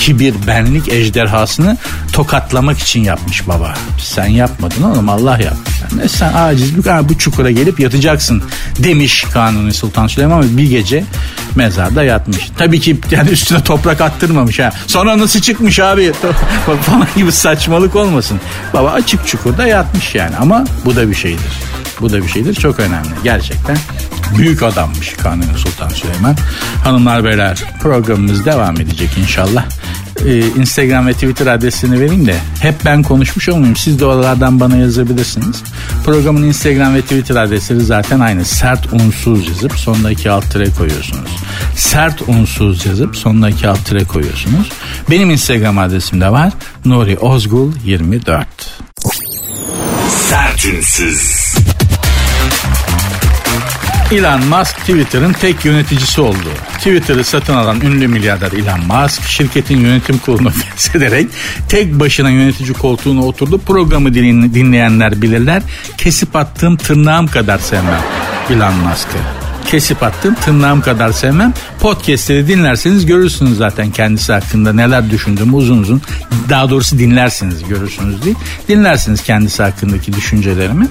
kibir, 0.00 0.34
benlik 0.46 0.88
ejderhasını 0.88 1.76
tokatlamak 2.12 2.78
için 2.78 3.04
yapmış 3.04 3.48
baba. 3.48 3.74
Sen 4.00 4.26
yapmadın 4.26 4.82
oğlum 4.82 5.08
Allah 5.08 5.38
yaptı. 5.38 5.72
Yani 5.82 6.08
sen 6.08 6.32
aciz 6.32 6.76
bir 6.76 7.08
bu 7.08 7.18
çukura 7.18 7.50
gelip 7.50 7.80
yatacaksın 7.80 8.42
demiş 8.78 9.24
Kanuni 9.32 9.74
Sultan 9.74 10.06
Süleyman 10.06 10.42
ve 10.42 10.56
bir 10.56 10.70
gece 10.70 11.04
mezarda 11.54 12.04
yatmış. 12.04 12.50
Tabii 12.58 12.80
ki 12.80 13.00
yani 13.10 13.30
üstüne 13.30 13.62
toprak 13.62 14.00
attırmamış 14.00 14.58
ha. 14.58 14.70
Sonra 14.86 15.18
nasıl 15.18 15.40
çıkmış 15.40 15.80
abi 15.80 16.12
falan 16.82 17.08
gibi 17.16 17.32
saçmalık 17.32 17.96
olmasın. 17.96 18.40
Baba 18.74 18.90
açık 18.90 19.26
çukurda 19.26 19.66
yatmış 19.66 20.14
yani 20.14 20.36
ama 20.36 20.64
bu 20.84 20.96
da 20.96 21.10
bir 21.10 21.14
şeydir. 21.14 21.52
Bu 22.00 22.12
da 22.12 22.22
bir 22.22 22.28
şeydir 22.28 22.54
çok 22.54 22.80
önemli. 22.80 23.08
Gerçekten 23.24 23.76
büyük 24.38 24.62
adammış 24.62 25.12
Kanuni 25.12 25.58
Sultan 25.58 25.88
Süleyman. 25.88 26.36
Hanımlar 26.84 27.24
beyler 27.24 27.64
programımız 27.82 28.44
devam 28.44 28.80
edecek 28.80 29.10
inşallah. 29.18 29.64
e, 30.26 30.38
Instagram 30.38 31.06
ve 31.06 31.12
Twitter 31.12 31.46
adresini 31.46 32.00
vereyim 32.00 32.26
de 32.26 32.36
hep 32.60 32.74
ben 32.84 33.02
konuşmuş 33.02 33.48
olmayayım. 33.48 33.76
Siz 33.76 34.00
de 34.00 34.04
oralardan 34.04 34.60
bana 34.60 34.76
yazabilirsiniz. 34.76 35.62
Programın 36.04 36.42
Instagram 36.42 36.94
ve 36.94 37.02
Twitter 37.02 37.36
adresleri 37.36 37.80
zaten 37.80 38.20
aynı. 38.20 38.44
Sert 38.44 38.92
unsuz 38.92 39.48
yazıp 39.48 39.72
sonuna 39.78 40.10
iki 40.10 40.30
alt 40.30 40.50
tire 40.52 40.70
koyuyorsunuz. 40.70 41.30
Sert 41.76 42.22
unsuz 42.28 42.86
yazıp 42.86 43.16
sonuna 43.16 43.50
iki 43.50 43.68
alt 43.68 43.84
tire 43.84 44.04
koyuyorsunuz. 44.04 44.68
Benim 45.10 45.30
Instagram 45.30 45.78
adresim 45.78 46.20
de 46.20 46.32
var. 46.32 46.52
Nuri 46.84 47.18
Ozgul 47.18 47.72
24. 47.84 48.46
Sertünsüz. 50.28 51.45
Elon 54.12 54.46
Musk 54.46 54.76
Twitter'ın 54.76 55.32
tek 55.32 55.64
yöneticisi 55.64 56.20
oldu. 56.20 56.48
Twitter'ı 56.78 57.24
satın 57.24 57.54
alan 57.54 57.80
ünlü 57.80 58.08
milyarder 58.08 58.52
Elon 58.52 59.02
Musk 59.02 59.22
şirketin 59.22 59.80
yönetim 59.80 60.18
kurulunu 60.18 60.50
feshederek 60.76 61.26
tek 61.68 62.00
başına 62.00 62.30
yönetici 62.30 62.72
koltuğuna 62.72 63.24
oturdu. 63.26 63.58
Programı 63.58 64.14
dinleyenler 64.14 65.22
bilirler. 65.22 65.62
Kesip 65.98 66.36
attığım 66.36 66.76
tırnağım 66.76 67.26
kadar 67.26 67.58
sevmem 67.58 68.02
Elon 68.50 68.74
Musk'ı 68.74 69.45
kesip 69.66 70.02
attım. 70.02 70.34
Tırnağım 70.34 70.80
kadar 70.80 71.12
sevmem. 71.12 71.54
Podcast'leri 71.80 72.48
dinlerseniz 72.48 73.06
görürsünüz 73.06 73.56
zaten 73.56 73.90
kendisi 73.90 74.32
hakkında 74.32 74.72
neler 74.72 75.10
düşündüğümü 75.10 75.56
uzun 75.56 75.82
uzun. 75.82 76.02
Daha 76.48 76.70
doğrusu 76.70 76.98
dinlersiniz 76.98 77.64
görürsünüz 77.68 78.24
değil. 78.24 78.36
Dinlersiniz 78.68 79.22
kendisi 79.22 79.62
hakkındaki 79.62 80.12
düşüncelerimi. 80.12 80.88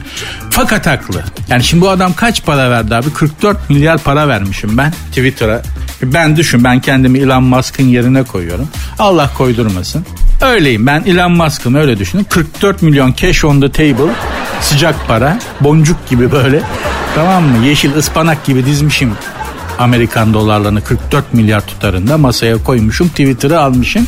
Fakat 0.50 0.88
haklı. 0.88 1.24
Yani 1.50 1.64
şimdi 1.64 1.82
bu 1.82 1.90
adam 1.90 2.14
kaç 2.14 2.46
para 2.46 2.72
verdi 2.72 2.96
abi? 2.96 3.14
44 3.14 3.70
milyar 3.70 3.98
para 3.98 4.28
vermişim 4.28 4.78
ben 4.78 4.92
Twitter'a. 5.10 5.62
Ben 6.04 6.38
düşün 6.38 6.64
ben 6.64 6.80
kendimi 6.80 7.20
Elon 7.20 7.44
Musk'ın 7.44 7.84
yerine 7.84 8.24
koyuyorum. 8.24 8.68
Allah 9.00 9.30
koydurmasın. 9.38 10.06
Öyleyim 10.42 10.88
ben 10.88 11.04
Elon 11.04 11.32
Musk'ım 11.32 11.76
öyle 11.76 12.00
düşünün. 12.00 12.24
44 12.24 12.82
milyon 12.82 13.14
cash 13.14 13.46
on 13.46 13.62
the 13.62 13.72
table 13.72 14.12
sıcak 14.62 15.08
para 15.08 15.40
boncuk 15.62 16.10
gibi 16.10 16.32
böyle 16.32 16.62
tamam 17.16 17.44
mı 17.44 17.66
yeşil 17.66 17.96
ıspanak 17.96 18.46
gibi 18.46 18.66
dizmişim 18.66 19.12
Amerikan 19.80 20.34
dolarlarını 20.34 20.84
44 20.84 21.34
milyar 21.34 21.62
tutarında 21.62 22.18
masaya 22.18 22.64
koymuşum 22.64 23.08
Twitter'ı 23.10 23.60
almışım. 23.60 24.08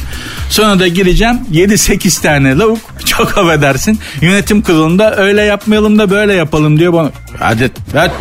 Sonra 0.49 0.79
da 0.79 0.87
gireceğim 0.87 1.39
7-8 1.51 2.21
tane 2.21 2.57
lavuk 2.57 2.79
çok 3.05 3.37
affedersin 3.37 3.99
yönetim 4.21 4.61
kurulunda 4.61 5.15
öyle 5.15 5.41
yapmayalım 5.41 5.99
da 5.99 6.09
böyle 6.09 6.33
yapalım 6.33 6.79
diyor 6.79 6.93
bana. 6.93 7.11
Hadi, 7.39 7.71
hadi 7.93 8.13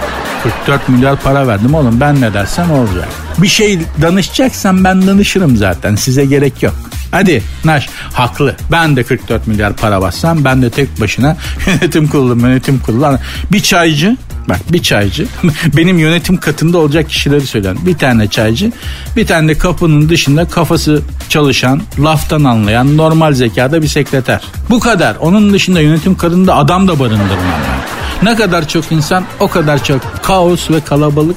44 0.42 0.88
milyar 0.88 1.20
para 1.20 1.48
verdim 1.48 1.74
oğlum 1.74 2.00
ben 2.00 2.20
ne 2.20 2.34
dersem 2.34 2.70
olacak. 2.70 3.08
Bir 3.38 3.48
şey 3.48 3.78
danışacaksan 4.02 4.84
ben 4.84 5.06
danışırım 5.06 5.56
zaten 5.56 5.94
size 5.94 6.24
gerek 6.24 6.62
yok. 6.62 6.74
Hadi 7.10 7.42
Naş 7.64 7.88
haklı. 8.12 8.56
Ben 8.72 8.96
de 8.96 9.02
44 9.02 9.46
milyar 9.46 9.72
para 9.72 10.02
bassam 10.02 10.44
ben 10.44 10.62
de 10.62 10.70
tek 10.70 11.00
başına 11.00 11.36
yönetim 11.66 12.08
kurulu 12.08 12.40
yönetim 12.40 12.78
kurulu. 12.78 13.18
Bir 13.52 13.60
çaycı 13.60 14.16
bak 14.48 14.60
bir 14.72 14.82
çaycı 14.82 15.26
benim 15.76 15.98
yönetim 15.98 16.36
katında 16.36 16.78
olacak 16.78 17.08
kişileri 17.08 17.46
söyleyen 17.46 17.76
bir 17.86 17.98
tane 17.98 18.28
çaycı 18.28 18.72
bir 19.16 19.26
tane 19.26 19.48
de 19.48 19.58
kapının 19.58 20.08
dışında 20.08 20.48
kafası 20.48 21.02
çalışan 21.28 21.82
laftan 21.98 22.44
anlayan 22.44 22.96
normal 22.96 23.32
zekada 23.32 23.82
bir 23.82 23.88
sekreter. 23.88 24.40
Bu 24.70 24.80
kadar. 24.80 25.16
Onun 25.16 25.52
dışında 25.52 25.80
yönetim 25.80 26.16
katında 26.16 26.56
adam 26.56 26.88
da 26.88 26.98
barındırmam. 26.98 27.60
Ne 28.22 28.36
kadar 28.36 28.68
çok 28.68 28.92
insan 28.92 29.24
o 29.40 29.48
kadar 29.48 29.84
çok 29.84 30.22
kaos 30.22 30.70
ve 30.70 30.80
kalabalık 30.80 31.36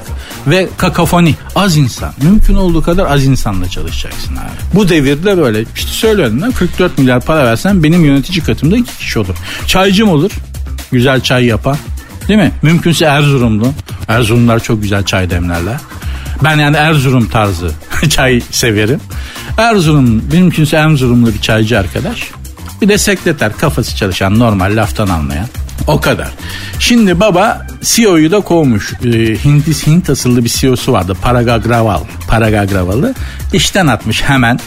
ve 0.50 0.70
kakafoni. 0.78 1.36
Az 1.56 1.78
insan. 1.78 2.14
Mümkün 2.22 2.56
olduğu 2.56 2.82
kadar 2.82 3.06
az 3.06 3.26
insanla 3.26 3.70
çalışacaksın 3.70 4.36
abi. 4.36 4.50
Bu 4.74 4.90
devirde 4.90 5.38
böyle 5.38 5.66
işte 5.76 5.92
söylüyorum 5.92 6.42
ben 6.42 6.52
44 6.52 6.98
milyar 6.98 7.22
para 7.22 7.46
versen 7.46 7.84
benim 7.84 8.06
yönetici 8.06 8.44
katımda 8.44 8.78
iki 8.78 8.98
kişi 8.98 9.20
olur. 9.20 9.36
Çaycım 9.68 10.10
olur. 10.10 10.32
Güzel 10.92 11.22
çay 11.22 11.46
yapan. 11.46 11.78
Değil 12.28 12.40
mi? 12.40 12.52
Mümkünse 12.62 13.06
Erzurumlu. 13.06 13.74
Erzurumlar 14.08 14.60
çok 14.60 14.82
güzel 14.82 15.04
çay 15.04 15.30
demlerler. 15.30 15.78
Ben 16.44 16.58
yani 16.58 16.78
Erzurum 16.78 17.30
tarzı 17.30 17.72
çay 18.10 18.42
severim. 18.52 19.00
Erzurum, 19.58 20.24
mümkünse 20.32 20.78
Erzurumlu 20.78 21.34
bir 21.34 21.42
çaycı 21.42 21.80
arkadaş. 21.80 22.32
Bir 22.82 22.90
de 22.90 22.98
sekreter 22.98 23.58
kafası 23.58 23.96
çalışan 23.96 24.40
normal 24.40 24.76
laftan 24.76 25.08
anlayan. 25.08 25.48
O 25.90 26.02
kadar. 26.02 26.30
Şimdi 26.80 27.20
baba 27.20 27.68
CEO'yu 27.82 28.32
da 28.32 28.40
kovmuş. 28.40 28.94
Ee, 28.94 29.08
Hint, 29.46 29.88
Hint 29.88 30.10
asıllı 30.10 30.44
bir 30.44 30.50
CEO'su 30.50 30.94
vardı. 30.94 31.18
Parag 31.22 31.48
Agrawal. 31.48 32.02
Parag 32.28 32.54
Agrawal'ı 32.54 33.14
işten 33.54 33.88
atmış 33.88 34.24
hemen. 34.24 34.60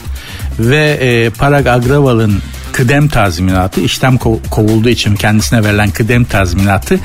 Ve 0.58 0.86
e, 0.86 1.30
Parag 1.30 1.66
Agrawal'ın 1.66 2.42
kıdem 2.72 3.08
tazminatı 3.08 3.80
işten 3.80 4.18
kovulduğu 4.50 4.88
için 4.88 5.16
kendisine 5.16 5.64
verilen 5.64 5.90
kıdem 5.90 6.24
tazminatı 6.24 6.98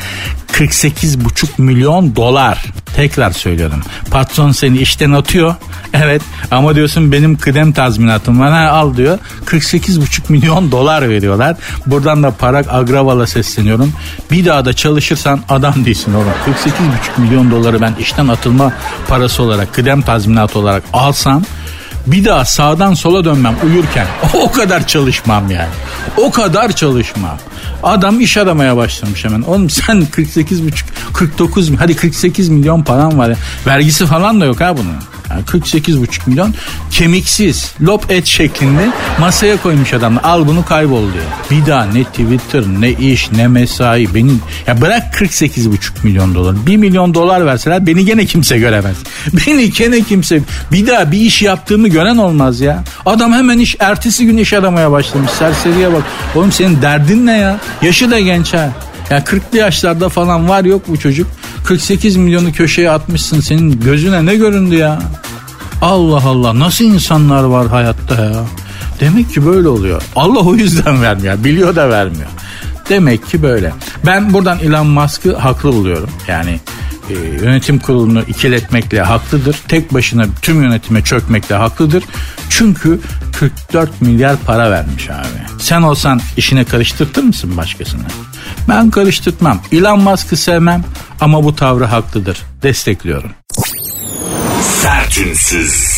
48,5 0.54 1.62
milyon 1.62 2.16
dolar. 2.16 2.66
Tekrar 2.96 3.32
söylüyorum. 3.32 3.82
Patron 4.12 4.52
seni 4.52 4.78
işten 4.78 5.12
atıyor. 5.12 5.56
Evet 5.94 6.22
ama 6.52 6.76
diyorsun 6.76 7.12
benim 7.12 7.38
kıdem 7.38 7.72
tazminatım 7.72 8.40
var. 8.40 8.52
Ha, 8.52 8.70
al 8.70 8.98
diyor. 8.98 9.20
48,5 9.46 10.22
milyon 10.30 10.72
dolar 10.72 11.10
veriyorlar. 11.10 11.56
Buradan 11.86 12.24
da 12.24 12.32
Parag 12.32 12.66
Agraval'a 12.70 13.28
sesleniyorum. 13.28 13.94
Bir 14.32 14.46
daha 14.46 14.66
da 14.66 14.74
çalışırsan 14.74 15.40
adam 15.50 15.86
değilsin 15.86 16.14
oğlum. 16.14 16.34
48,5 16.46 17.22
milyon 17.22 17.52
doları 17.52 17.82
ben 17.82 17.94
işten 18.00 18.28
atılma 18.28 18.74
parası 19.08 19.44
olarak 19.44 19.74
kıdem 19.74 20.02
tazminatı 20.02 20.60
olarak 20.60 20.84
alsam 20.94 21.44
bir 22.06 22.26
daha 22.26 22.46
sağdan 22.46 22.94
sola 22.94 23.26
dönmem 23.26 23.56
uyurken 23.66 24.08
o 24.34 24.52
kadar 24.52 24.88
çalışmam 24.88 25.52
yani. 25.52 25.70
O 26.18 26.32
kadar 26.32 26.72
çalışmam. 26.72 27.38
Adam 27.84 28.20
iş 28.20 28.38
aramaya 28.38 28.78
başlamış 28.78 29.26
hemen. 29.26 29.42
Oğlum 29.42 29.70
sen 29.70 30.06
48 30.06 30.66
buçuk 30.66 30.90
49 31.14 31.72
hadi 31.80 31.96
48 31.96 32.50
milyon 32.50 32.84
param 32.84 33.18
var 33.18 33.30
ya. 33.30 33.36
Vergisi 33.68 34.06
falan 34.06 34.42
da 34.42 34.46
yok 34.46 34.62
ha 34.62 34.78
bunun. 34.78 34.94
Yani 35.38 35.64
48,5 35.64 36.30
milyon 36.30 36.54
kemiksiz 36.92 37.74
lop 37.82 38.12
et 38.12 38.26
şeklinde 38.26 38.90
masaya 39.20 39.62
koymuş 39.62 39.94
adam. 39.94 40.20
Al 40.24 40.48
bunu 40.48 40.66
kaybol 40.66 41.02
diyor. 41.02 41.26
Bir 41.52 41.66
daha 41.66 41.86
ne 41.86 42.04
Twitter 42.04 42.64
ne 42.80 42.92
iş 42.92 43.32
ne 43.32 43.48
mesai 43.48 44.16
benim 44.16 44.42
ya 44.68 44.82
bırak 44.82 45.16
48,5 45.22 45.78
milyon 46.04 46.36
dolar. 46.36 46.56
1 46.68 46.78
milyon 46.78 47.14
dolar 47.14 47.46
verseler 47.46 47.88
beni 47.88 48.06
gene 48.06 48.26
kimse 48.26 48.58
göremez. 48.58 48.98
Beni 49.48 49.72
gene 49.72 50.02
kimse 50.02 50.42
bir 50.72 50.88
daha 50.88 51.12
bir 51.12 51.18
iş 51.18 51.42
yaptığımı 51.42 51.88
gören 51.88 52.18
olmaz 52.18 52.62
ya. 52.62 52.84
Adam 53.06 53.34
hemen 53.34 53.60
iş 53.60 53.76
ertesi 53.80 54.26
gün 54.26 54.38
iş 54.38 54.54
aramaya 54.54 54.92
başlamış. 54.92 55.32
Serseriye 55.32 55.94
bak. 55.94 56.04
Oğlum 56.36 56.52
senin 56.52 56.82
derdin 56.82 57.26
ne 57.26 57.38
ya? 57.38 57.60
Yaşı 57.82 58.12
da 58.12 58.20
genç 58.20 58.54
ha. 58.54 58.70
Ya 59.10 59.20
40'lı 59.20 59.58
yaşlarda 59.58 60.10
falan 60.10 60.50
var 60.50 60.66
yok 60.66 60.82
bu 60.88 61.00
çocuk. 61.00 61.28
48 61.64 62.16
milyonu 62.18 62.52
köşeye 62.52 62.92
atmışsın 62.92 63.40
senin 63.40 63.80
gözüne 63.80 64.26
ne 64.26 64.36
göründü 64.36 64.76
ya? 64.76 65.00
Allah 65.82 66.24
Allah 66.26 66.60
nasıl 66.60 66.86
insanlar 66.86 67.44
var 67.44 67.68
hayatta 67.68 68.24
ya? 68.24 68.46
Demek 69.00 69.34
ki 69.34 69.46
böyle 69.46 69.68
oluyor. 69.68 70.02
Allah 70.16 70.40
o 70.40 70.56
yüzden 70.56 71.02
vermiyor. 71.02 71.44
Biliyor 71.44 71.76
da 71.76 71.90
vermiyor. 71.90 72.28
Demek 72.90 73.28
ki 73.28 73.44
böyle. 73.44 73.74
Ben 74.06 74.34
buradan 74.34 74.60
Elon 74.60 74.88
Musk'ı 74.88 75.36
haklı 75.36 75.74
buluyorum. 75.74 76.10
Yani 76.28 76.60
e, 77.10 77.14
yönetim 77.14 77.80
kurulunu 77.80 78.22
ikiletmekle 78.28 79.02
haklıdır. 79.02 79.56
Tek 79.68 79.94
başına 79.94 80.26
tüm 80.42 80.64
yönetime 80.64 81.02
çökmekle 81.02 81.56
haklıdır. 81.56 82.04
Çünkü 82.50 83.00
44 83.40 84.02
milyar 84.02 84.36
para 84.46 84.72
vermiş 84.72 85.10
abi. 85.10 85.62
Sen 85.62 85.82
olsan 85.82 86.22
işine 86.38 86.64
karıştırtır 86.64 87.24
mısın 87.24 87.58
başkasını? 87.58 88.04
Ben 88.70 88.90
karıştırtmam. 88.90 89.60
Elon 89.72 90.00
Musk'ı 90.00 90.38
sevmem 90.38 90.84
ama 91.22 91.44
bu 91.44 91.56
tavrı 91.56 91.86
haklıdır. 91.86 92.38
Destekliyorum. 92.64 93.32
Sertünsüz. 94.62 95.98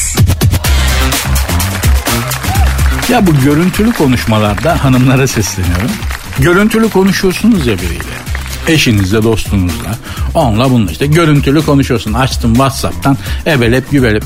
Ya 3.10 3.27
bu 3.27 3.32
görüntülü 3.44 3.94
konuşmalarda 3.94 4.84
hanımlara 4.84 5.27
sesleniyorum. 5.27 5.91
Görüntülü 6.39 6.89
konuşuyorsunuz 6.89 7.68
ya 7.68 7.77
biriyle 7.77 8.20
eşinizle 8.68 9.24
dostunuzla 9.24 9.96
onunla 10.34 10.72
bununla 10.72 10.91
işte 10.91 11.08
görüntülü 11.08 11.65
konuşuyorsun 11.65 12.13
açtın 12.13 12.53
Whatsapp'tan 12.53 13.18
ebelep 13.46 13.91
gübelep 13.91 14.24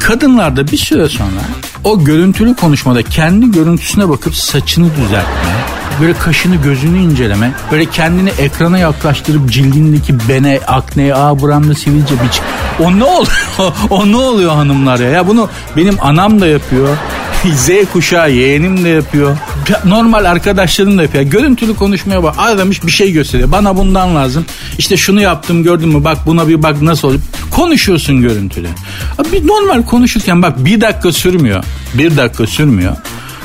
kadınlarda 0.00 0.68
bir 0.68 0.76
süre 0.76 1.08
sonra 1.08 1.40
o 1.84 2.04
görüntülü 2.04 2.54
konuşmada 2.54 3.02
kendi 3.02 3.52
görüntüsüne 3.52 4.08
bakıp 4.08 4.34
saçını 4.34 4.90
düzeltme 4.96 5.75
böyle 6.00 6.12
kaşını 6.12 6.56
gözünü 6.56 6.98
inceleme 6.98 7.52
böyle 7.72 7.86
kendini 7.86 8.30
ekrana 8.30 8.78
yaklaştırıp 8.78 9.50
cildindeki 9.50 10.14
bene 10.28 10.60
akne 10.66 11.14
a 11.14 11.40
buramda 11.40 11.74
sivilce 11.74 12.14
biç 12.14 12.40
o 12.80 12.98
ne 12.98 13.04
oluyor 13.04 13.32
o 13.90 14.12
ne 14.12 14.16
oluyor 14.16 14.52
hanımlar 14.52 14.98
ya 14.98 15.08
ya 15.10 15.28
bunu 15.28 15.48
benim 15.76 15.96
anam 16.00 16.40
da 16.40 16.46
yapıyor 16.46 16.96
Z 17.54 17.70
kuşağı 17.92 18.32
yeğenim 18.32 18.84
de 18.84 18.88
yapıyor. 18.88 19.36
normal 19.84 20.24
arkadaşların 20.24 20.98
da 20.98 21.02
yapıyor. 21.02 21.24
Görüntülü 21.24 21.76
konuşmaya 21.76 22.22
bak. 22.22 22.34
Aramış 22.38 22.84
bir 22.84 22.90
şey 22.90 23.12
gösteriyor. 23.12 23.52
Bana 23.52 23.76
bundan 23.76 24.16
lazım. 24.16 24.44
İşte 24.78 24.96
şunu 24.96 25.20
yaptım 25.20 25.62
gördün 25.62 25.88
mü 25.88 26.04
bak 26.04 26.18
buna 26.26 26.48
bir 26.48 26.62
bak 26.62 26.82
nasıl 26.82 27.08
oluyor. 27.08 27.22
Konuşuyorsun 27.50 28.20
görüntülü. 28.20 28.68
Bir 29.32 29.46
normal 29.46 29.82
konuşurken 29.82 30.42
bak 30.42 30.64
bir 30.64 30.80
dakika 30.80 31.12
sürmüyor. 31.12 31.64
Bir 31.94 32.16
dakika 32.16 32.46
sürmüyor. 32.46 32.96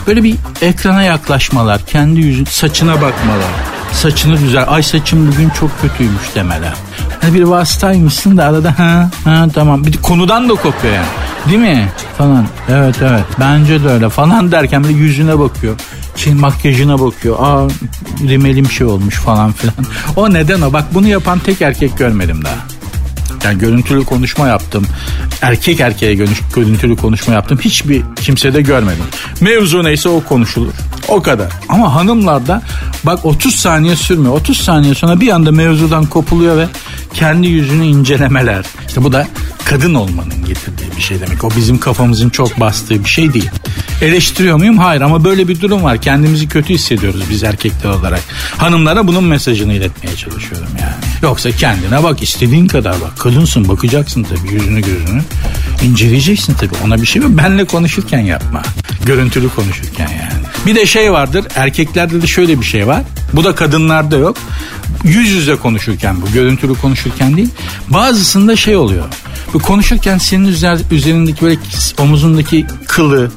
Böyle 0.08 0.24
bir 0.24 0.36
ekrana 0.62 1.04
yaklaşmalar, 1.04 1.86
kendi 1.86 2.20
yüzün 2.20 2.46
saçına 2.46 2.94
bakmalar, 2.94 3.52
saçını 3.94 4.40
düzel. 4.40 4.66
Ay 4.68 4.84
saçım 4.84 5.32
bugün 5.32 5.50
çok 5.50 5.82
kötüymüş 5.82 6.36
demeler. 6.36 6.74
Hani 7.22 7.34
bir 7.34 7.44
vasıtaymışsın 7.44 8.38
da 8.38 8.46
arada 8.46 8.80
ha 8.80 9.10
ha 9.24 9.48
tamam. 9.54 9.86
Bir 9.86 9.98
konudan 9.98 10.50
da 10.50 10.54
kopuyor 10.56 10.94
yani. 10.94 11.06
Değil 11.50 11.60
mi? 11.60 11.90
Falan. 12.18 12.48
Evet 12.70 12.96
evet. 13.02 13.24
Bence 13.40 13.84
de 13.84 13.88
öyle 13.90 14.10
falan 14.10 14.52
derken 14.52 14.84
böyle 14.84 14.98
yüzüne 14.98 15.40
bakıyor. 15.40 15.76
Çin 16.16 16.40
makyajına 16.40 17.00
bakıyor. 17.00 17.38
Aa 17.40 17.68
rimelim 18.28 18.72
şey 18.72 18.88
olmuş 18.88 19.16
falan 19.16 19.52
filan. 19.52 19.76
O 20.16 20.34
neden 20.34 20.62
o? 20.62 20.74
Bak 20.74 20.86
bunu 20.94 21.08
yapan 21.08 21.40
tek 21.40 21.62
erkek 21.62 21.98
görmedim 21.98 22.44
daha. 22.46 22.56
Yani 23.46 23.60
görüntülü 23.60 24.06
konuşma 24.06 24.48
yaptım. 24.48 24.86
Erkek 25.42 25.80
erkeğe 25.80 26.14
görüntülü 26.56 26.96
konuşma 26.96 27.34
yaptım. 27.34 27.60
Hiçbir 27.62 28.04
kimsede 28.22 28.62
görmedim. 28.62 29.04
Mevzu 29.42 29.84
neyse 29.84 30.10
o 30.10 30.24
konuşulur. 30.24 30.74
O 31.08 31.22
kadar. 31.22 31.48
Ama 31.70 31.96
hanımlarda 31.96 32.62
bak 33.04 33.26
30 33.26 33.56
saniye 33.56 33.96
sürmüyor. 33.96 34.34
30 34.34 34.58
saniye 34.58 34.96
sonra 34.96 35.22
bir 35.22 35.30
anda 35.30 35.52
mevzudan 35.52 36.06
kopuluyor 36.06 36.58
ve 36.58 36.68
kendi 37.14 37.48
yüzünü 37.48 37.86
incelemeler. 37.86 38.66
İşte 38.88 39.04
bu 39.04 39.12
da 39.14 39.28
kadın 39.66 39.94
olmanın 39.94 40.41
bir 41.02 41.06
şey 41.06 41.20
demek. 41.20 41.44
O 41.44 41.50
bizim 41.58 41.78
kafamızın 41.78 42.30
çok 42.30 42.60
bastığı 42.60 43.04
bir 43.04 43.10
şey 43.10 43.34
değil. 43.34 43.50
Eleştiriyor 44.02 44.58
muyum? 44.58 44.78
Hayır 44.78 45.02
ama 45.02 45.24
böyle 45.24 45.48
bir 45.48 45.62
durum 45.62 45.84
var. 45.84 46.02
Kendimizi 46.02 46.48
kötü 46.48 46.74
hissediyoruz 46.74 47.24
biz 47.30 47.44
erkekler 47.44 47.90
olarak. 47.90 48.22
Hanımlara 48.58 49.08
bunun 49.08 49.24
mesajını 49.24 49.74
iletmeye 49.74 50.16
çalışıyorum 50.16 50.68
yani. 50.82 50.94
Yoksa 51.22 51.52
kendine 51.52 52.04
bak 52.04 52.24
istediğin 52.24 52.68
kadar 52.68 53.02
bak. 53.02 53.20
Kadınsın 53.20 53.68
bakacaksın 53.68 54.24
tabii 54.24 54.54
yüzünü 54.54 54.82
gözünü. 54.82 55.22
İnceleyeceksin 55.84 56.54
tabii. 56.54 56.76
Ona 56.86 57.02
bir 57.02 57.08
şey 57.08 57.22
mi? 57.22 57.38
Benle 57.38 57.66
konuşurken 57.66 58.20
yapma. 58.20 58.62
Görüntülü 59.06 59.50
konuşurken 59.50 60.10
yani. 60.10 60.46
Bir 60.66 60.76
de 60.76 60.86
şey 60.86 61.12
vardır. 61.12 61.46
Erkeklerde 61.56 62.22
de 62.22 62.28
şöyle 62.28 62.60
bir 62.60 62.66
şey 62.66 62.88
var. 62.88 63.02
Bu 63.34 63.44
da 63.44 63.56
kadınlarda 63.56 64.18
yok. 64.18 64.38
Yüz 65.04 65.30
yüze 65.30 65.56
konuşurken 65.56 66.22
bu. 66.22 66.32
Görüntülü 66.34 66.74
konuşurken 66.76 67.38
değil. 67.38 67.50
Bazısında 67.90 68.56
şey 68.56 68.76
oluyor. 68.76 69.06
Bu 69.54 69.60
konuşurken 69.60 70.18
senin 70.18 70.48
üzerindeki 70.92 71.42
böyle 71.42 71.58
omuzundaki 72.00 72.66
kılı, 72.88 73.32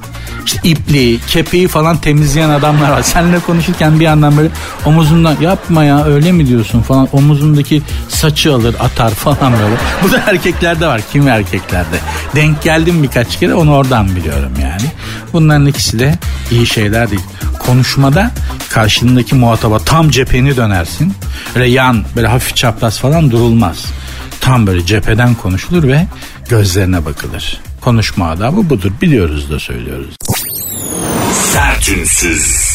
işte 0.46 0.58
ipliği, 0.64 1.20
kepeği 1.28 1.68
falan 1.68 1.96
temizleyen 1.96 2.50
adamlar 2.50 2.90
var. 2.90 3.02
Seninle 3.02 3.38
konuşurken 3.38 4.00
bir 4.00 4.04
yandan 4.04 4.36
böyle 4.36 4.48
omuzundan 4.84 5.36
yapma 5.40 5.84
ya 5.84 6.04
öyle 6.04 6.32
mi 6.32 6.48
diyorsun 6.48 6.82
falan 6.82 7.08
omuzundaki 7.12 7.82
saçı 8.08 8.54
alır 8.54 8.74
atar 8.80 9.10
falan 9.10 9.52
böyle. 9.52 9.76
Bu 10.02 10.12
da 10.12 10.22
erkeklerde 10.26 10.86
var. 10.86 11.00
Kim 11.12 11.28
erkeklerde? 11.28 11.96
Denk 12.34 12.62
geldim 12.62 13.02
birkaç 13.02 13.38
kere 13.38 13.54
onu 13.54 13.74
oradan 13.74 14.16
biliyorum 14.16 14.52
yani. 14.62 14.90
Bunların 15.32 15.66
ikisi 15.66 15.98
de 15.98 16.18
iyi 16.50 16.66
şeyler 16.66 17.10
değil. 17.10 17.22
Konuşmada 17.58 18.30
karşındaki 18.70 19.34
muhataba 19.34 19.78
tam 19.78 20.10
cepheni 20.10 20.56
dönersin. 20.56 21.14
Öyle 21.54 21.66
yan 21.66 22.04
böyle 22.16 22.26
hafif 22.26 22.56
çapraz 22.56 22.98
falan 22.98 23.30
durulmaz. 23.30 23.84
Tam 24.40 24.66
böyle 24.66 24.86
cepheden 24.86 25.34
konuşulur 25.34 25.88
ve 25.88 26.06
gözlerine 26.48 27.04
bakılır. 27.04 27.60
Konuşma 27.80 28.30
adabı 28.30 28.70
budur. 28.70 28.92
Biliyoruz 29.02 29.50
da 29.50 29.58
söylüyoruz. 29.60 30.16
Sertünsüz. 31.54 32.66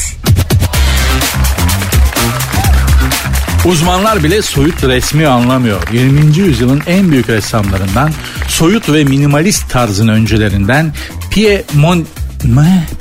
Uzmanlar 3.65 4.23
bile 4.23 4.41
soyut 4.41 4.83
resmi 4.83 5.27
anlamıyor. 5.27 5.81
20. 5.93 6.37
yüzyılın 6.37 6.81
en 6.87 7.11
büyük 7.11 7.29
ressamlarından 7.29 8.11
soyut 8.47 8.89
ve 8.89 9.03
minimalist 9.03 9.69
tarzın 9.69 10.07
öncülerinden 10.07 10.93
Pierre, 11.31 11.63
Mon 11.73 12.05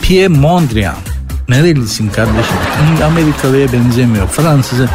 Pierre 0.03 0.29
Mondrian 0.29 0.97
Nerelisin 1.49 2.09
kardeşim? 2.09 2.57
Amerikalıya 3.05 3.73
benzemiyor. 3.73 4.29
Fransız'a 4.29 4.89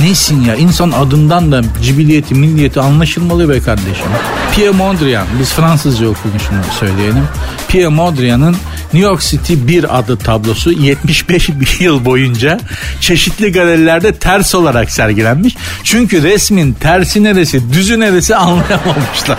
nesin 0.00 0.44
ya? 0.44 0.54
İnsan 0.54 0.90
adından 0.90 1.52
da 1.52 1.62
cibiliyeti, 1.82 2.34
milliyeti 2.34 2.80
anlaşılmalı 2.80 3.48
be 3.48 3.60
kardeşim. 3.60 4.06
Pierre 4.54 4.70
Mondrian, 4.70 5.26
biz 5.40 5.52
Fransızca 5.52 6.08
okumuşunu 6.08 6.58
söyleyelim. 6.80 7.28
Pierre 7.68 7.88
Mondrian'ın 7.88 8.56
New 8.92 9.08
York 9.08 9.20
City 9.22 9.54
1 9.54 9.98
adlı 9.98 10.16
tablosu 10.18 10.72
75 10.72 11.50
yıl 11.80 12.04
boyunca 12.04 12.60
çeşitli 13.00 13.52
galerilerde 13.52 14.12
ters 14.12 14.54
olarak 14.54 14.90
sergilenmiş. 14.90 15.56
Çünkü 15.84 16.22
resmin 16.22 16.72
tersi 16.72 17.24
neresi, 17.24 17.72
düzü 17.72 18.00
neresi 18.00 18.36
anlayamamışlar. 18.36 19.38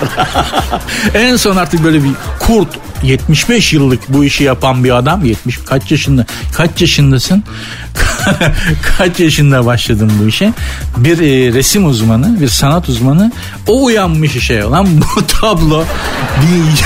en 1.13 1.35
son 1.35 1.55
artık 1.55 1.83
böyle 1.83 2.03
bir 2.03 2.11
kurt 2.39 2.69
75 3.03 3.73
yıllık 3.73 3.99
bu 4.09 4.23
işi 4.23 4.43
yapan 4.43 4.83
bir 4.83 4.97
adam 4.97 5.25
70 5.25 5.57
kaç 5.57 5.91
yaşında 5.91 6.25
kaç 6.53 6.81
yaşındasın? 6.81 7.43
Kaç 8.97 9.19
yaşında 9.19 9.65
başladın 9.65 10.11
bu 10.21 10.27
işe? 10.27 10.53
Bir 10.97 11.19
e, 11.19 11.53
resim 11.53 11.85
uzmanı 11.85 12.41
bir 12.41 12.47
sanat 12.47 12.89
uzmanı. 12.89 13.31
O 13.67 13.83
uyanmış 13.83 14.35
işe 14.35 14.65
olan 14.65 14.87
bu 15.01 15.27
tablo 15.41 15.83
bir 16.41 16.81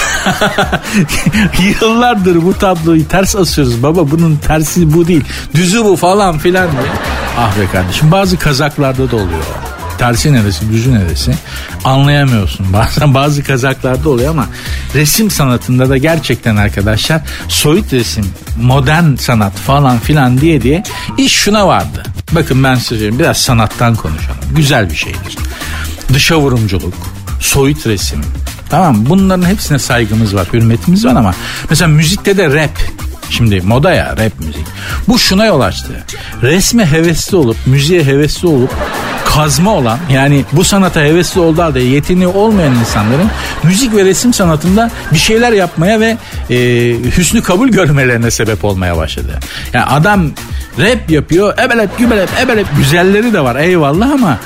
yıllardır 1.82 2.46
bu 2.46 2.54
tabloyu 2.54 3.08
ters 3.08 3.36
asıyoruz 3.36 3.84
baba 3.84 4.12
bunun 4.12 4.36
tersi 4.36 4.94
bu 4.94 5.08
değil 5.08 5.24
düzü 5.56 5.86
bu 5.86 5.96
falan 5.96 6.38
filan 6.38 6.72
diye. 6.72 6.92
Ah 7.38 7.60
be 7.60 7.68
kardeşim 7.72 8.12
bazı 8.12 8.40
kazaklarda 8.40 9.12
da 9.12 9.16
oluyor 9.16 9.44
tersi 9.98 10.34
neresi 10.34 10.70
düzü 10.72 10.94
neresi 10.94 11.36
anlayamıyorsun. 11.84 12.66
Bazen 12.74 13.14
bazı 13.14 13.44
kazaklarda 13.44 14.10
oluyor 14.10 14.32
ama 14.32 14.48
resim 14.96 15.32
sanatında 15.32 15.90
da 15.90 15.98
gerçekten 15.98 16.56
arkadaşlar 16.56 17.22
soyut 17.48 17.94
resim 17.94 18.26
modern 18.62 19.16
sanat 19.16 19.54
falan 19.54 20.00
filan 20.00 20.42
diye 20.42 20.62
diye 20.62 20.84
iş 21.18 21.34
şuna 21.34 21.68
vardı. 21.68 22.04
Bakın 22.32 22.64
ben 22.64 22.76
size 22.76 22.88
söyleyeyim 22.88 23.20
biraz 23.20 23.38
sanattan 23.38 23.96
konuşalım. 23.96 24.40
Güzel 24.56 24.90
bir 24.90 24.96
şeydir. 24.96 25.38
Dışa 26.14 26.40
vurumculuk, 26.40 26.94
soyut 27.40 27.88
resim, 27.88 28.22
Tamam 28.70 29.06
bunların 29.10 29.50
hepsine 29.50 29.80
saygımız 29.80 30.36
var, 30.36 30.48
hürmetimiz 30.54 31.06
var 31.06 31.16
ama 31.16 31.36
mesela 31.70 31.88
müzikte 31.88 32.38
de 32.38 32.54
rap 32.54 32.80
Şimdi 33.30 33.62
moda 33.62 33.94
ya 33.94 34.10
rap 34.12 34.40
müzik. 34.40 34.66
Bu 35.08 35.20
şuna 35.20 35.46
yol 35.46 35.60
açtı. 35.60 36.04
Resme 36.42 36.86
hevesli 36.86 37.38
olup, 37.38 37.58
müziğe 37.66 38.04
hevesli 38.04 38.48
olup 38.48 38.74
kazma 39.36 39.74
olan 39.74 40.00
yani 40.12 40.46
bu 40.52 40.64
sanata 40.64 41.02
hevesli 41.02 41.40
olduğu 41.40 41.62
halde 41.62 41.80
yeteneği 41.80 42.28
olmayan 42.28 42.76
insanların 42.76 43.30
müzik 43.64 43.96
ve 43.96 44.06
resim 44.06 44.34
sanatında 44.34 44.92
bir 45.14 45.18
şeyler 45.18 45.52
yapmaya 45.52 46.00
ve 46.00 46.18
e, 46.50 46.58
hüsnü 47.18 47.42
kabul 47.42 47.70
görmelerine 47.70 48.32
sebep 48.32 48.66
olmaya 48.66 48.98
başladı. 48.98 49.40
Yani 49.74 49.86
adam 49.86 50.32
rap 50.80 51.10
yapıyor 51.10 51.58
ebelep 51.58 51.98
gübelep 51.98 52.30
ebelep 52.42 52.68
güzelleri 52.78 53.34
de 53.34 53.40
var 53.40 53.56
eyvallah 53.56 54.12
ama 54.12 54.38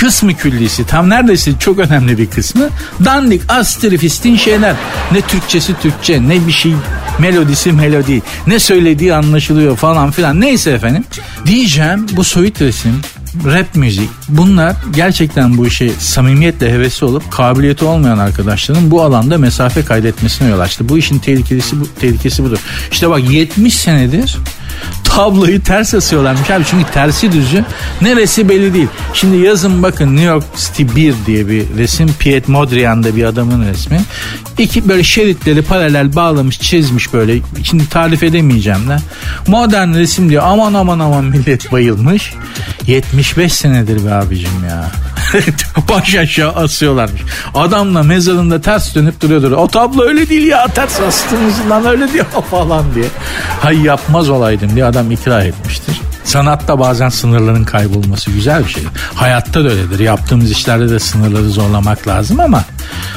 kısmı 0.00 0.34
küllisi 0.34 0.86
tam 0.86 1.10
neredeyse 1.10 1.50
çok 1.58 1.78
önemli 1.78 2.18
bir 2.18 2.26
kısmı 2.26 2.68
dandik 3.04 3.42
astrifistin 3.48 4.36
şeyler. 4.36 4.74
Ne 5.12 5.20
Türkçesi 5.20 5.74
Türkçe 5.82 6.28
ne 6.28 6.46
bir 6.46 6.52
şey 6.52 6.74
melodisi 7.18 7.72
melodi 7.72 8.22
ne 8.46 8.58
söylediği 8.58 9.14
anlaşılıyor 9.14 9.76
falan 9.76 10.10
filan 10.10 10.40
neyse 10.40 10.70
efendim. 10.70 11.04
Diyeceğim 11.46 12.06
bu 12.12 12.24
soyut 12.24 12.60
resim 12.60 13.00
rap 13.44 13.76
müzik 13.76 14.10
bunlar 14.28 14.76
gerçekten 14.94 15.58
bu 15.58 15.66
işe 15.66 15.90
samimiyetle 15.98 16.72
hevesi 16.72 17.04
olup 17.04 17.30
kabiliyeti 17.30 17.84
olmayan 17.84 18.18
arkadaşların 18.18 18.90
bu 18.90 19.02
alanda 19.02 19.38
mesafe 19.38 19.84
kaydetmesine 19.84 20.48
yol 20.48 20.60
açtı. 20.60 20.88
Bu 20.88 20.98
işin 20.98 21.18
tehlikesi 21.18 21.80
bu 21.80 21.84
tehlikesi 22.00 22.44
budur. 22.44 22.58
İşte 22.92 23.10
bak 23.10 23.30
70 23.30 23.74
senedir 23.74 24.36
tabloyu 25.16 25.62
ters 25.62 25.94
asıyorlarmış 25.94 26.50
abi. 26.50 26.64
Çünkü 26.66 26.92
tersi 26.92 27.32
düzü 27.32 27.64
neresi 28.00 28.48
belli 28.48 28.74
değil. 28.74 28.88
Şimdi 29.14 29.36
yazın 29.36 29.82
bakın 29.82 30.16
New 30.16 30.24
York 30.24 30.44
City 30.56 30.82
1 30.96 31.14
diye 31.26 31.48
bir 31.48 31.64
resim. 31.78 32.14
Piet 32.18 32.48
Modrian'da 32.48 33.16
bir 33.16 33.24
adamın 33.24 33.66
resmi. 33.66 34.00
İki 34.58 34.88
böyle 34.88 35.02
şeritleri 35.02 35.62
paralel 35.62 36.16
bağlamış 36.16 36.60
çizmiş 36.60 37.12
böyle. 37.12 37.38
Şimdi 37.62 37.88
tarif 37.88 38.22
edemeyeceğim 38.22 38.88
de. 38.88 38.96
Modern 39.46 39.94
resim 39.94 40.30
diyor. 40.30 40.42
Aman 40.46 40.74
aman 40.74 40.98
aman 40.98 41.24
millet 41.24 41.72
bayılmış. 41.72 42.34
75 42.86 43.52
senedir 43.52 44.06
be 44.06 44.14
abicim 44.14 44.64
ya. 44.68 44.90
Baş 45.88 46.14
aşağı 46.14 46.52
asıyorlarmış. 46.52 47.22
Adamla 47.54 48.02
mezarında 48.02 48.60
ters 48.60 48.94
dönüp 48.94 49.20
duruyordur. 49.20 49.52
O 49.52 49.68
tablo 49.68 50.02
öyle 50.02 50.28
değil 50.28 50.46
ya 50.46 50.66
ters 50.66 51.00
astığınızdan 51.00 51.86
öyle 51.86 52.12
diyor 52.12 52.24
falan 52.50 52.94
diye. 52.94 53.04
Hay 53.60 53.82
yapmaz 53.82 54.30
olaydım 54.30 54.74
diye 54.74 54.84
adam 54.84 55.01
ikrar 55.10 55.44
etmiştir. 55.44 56.00
Sanatta 56.24 56.78
bazen 56.78 57.08
sınırların 57.08 57.64
kaybolması 57.64 58.30
güzel 58.30 58.64
bir 58.64 58.70
şey. 58.70 58.82
Hayatta 59.14 59.64
da 59.64 59.68
öyledir. 59.68 59.98
Yaptığımız 59.98 60.50
işlerde 60.50 60.90
de 60.90 60.98
sınırları 60.98 61.50
zorlamak 61.50 62.08
lazım 62.08 62.40
ama 62.40 62.64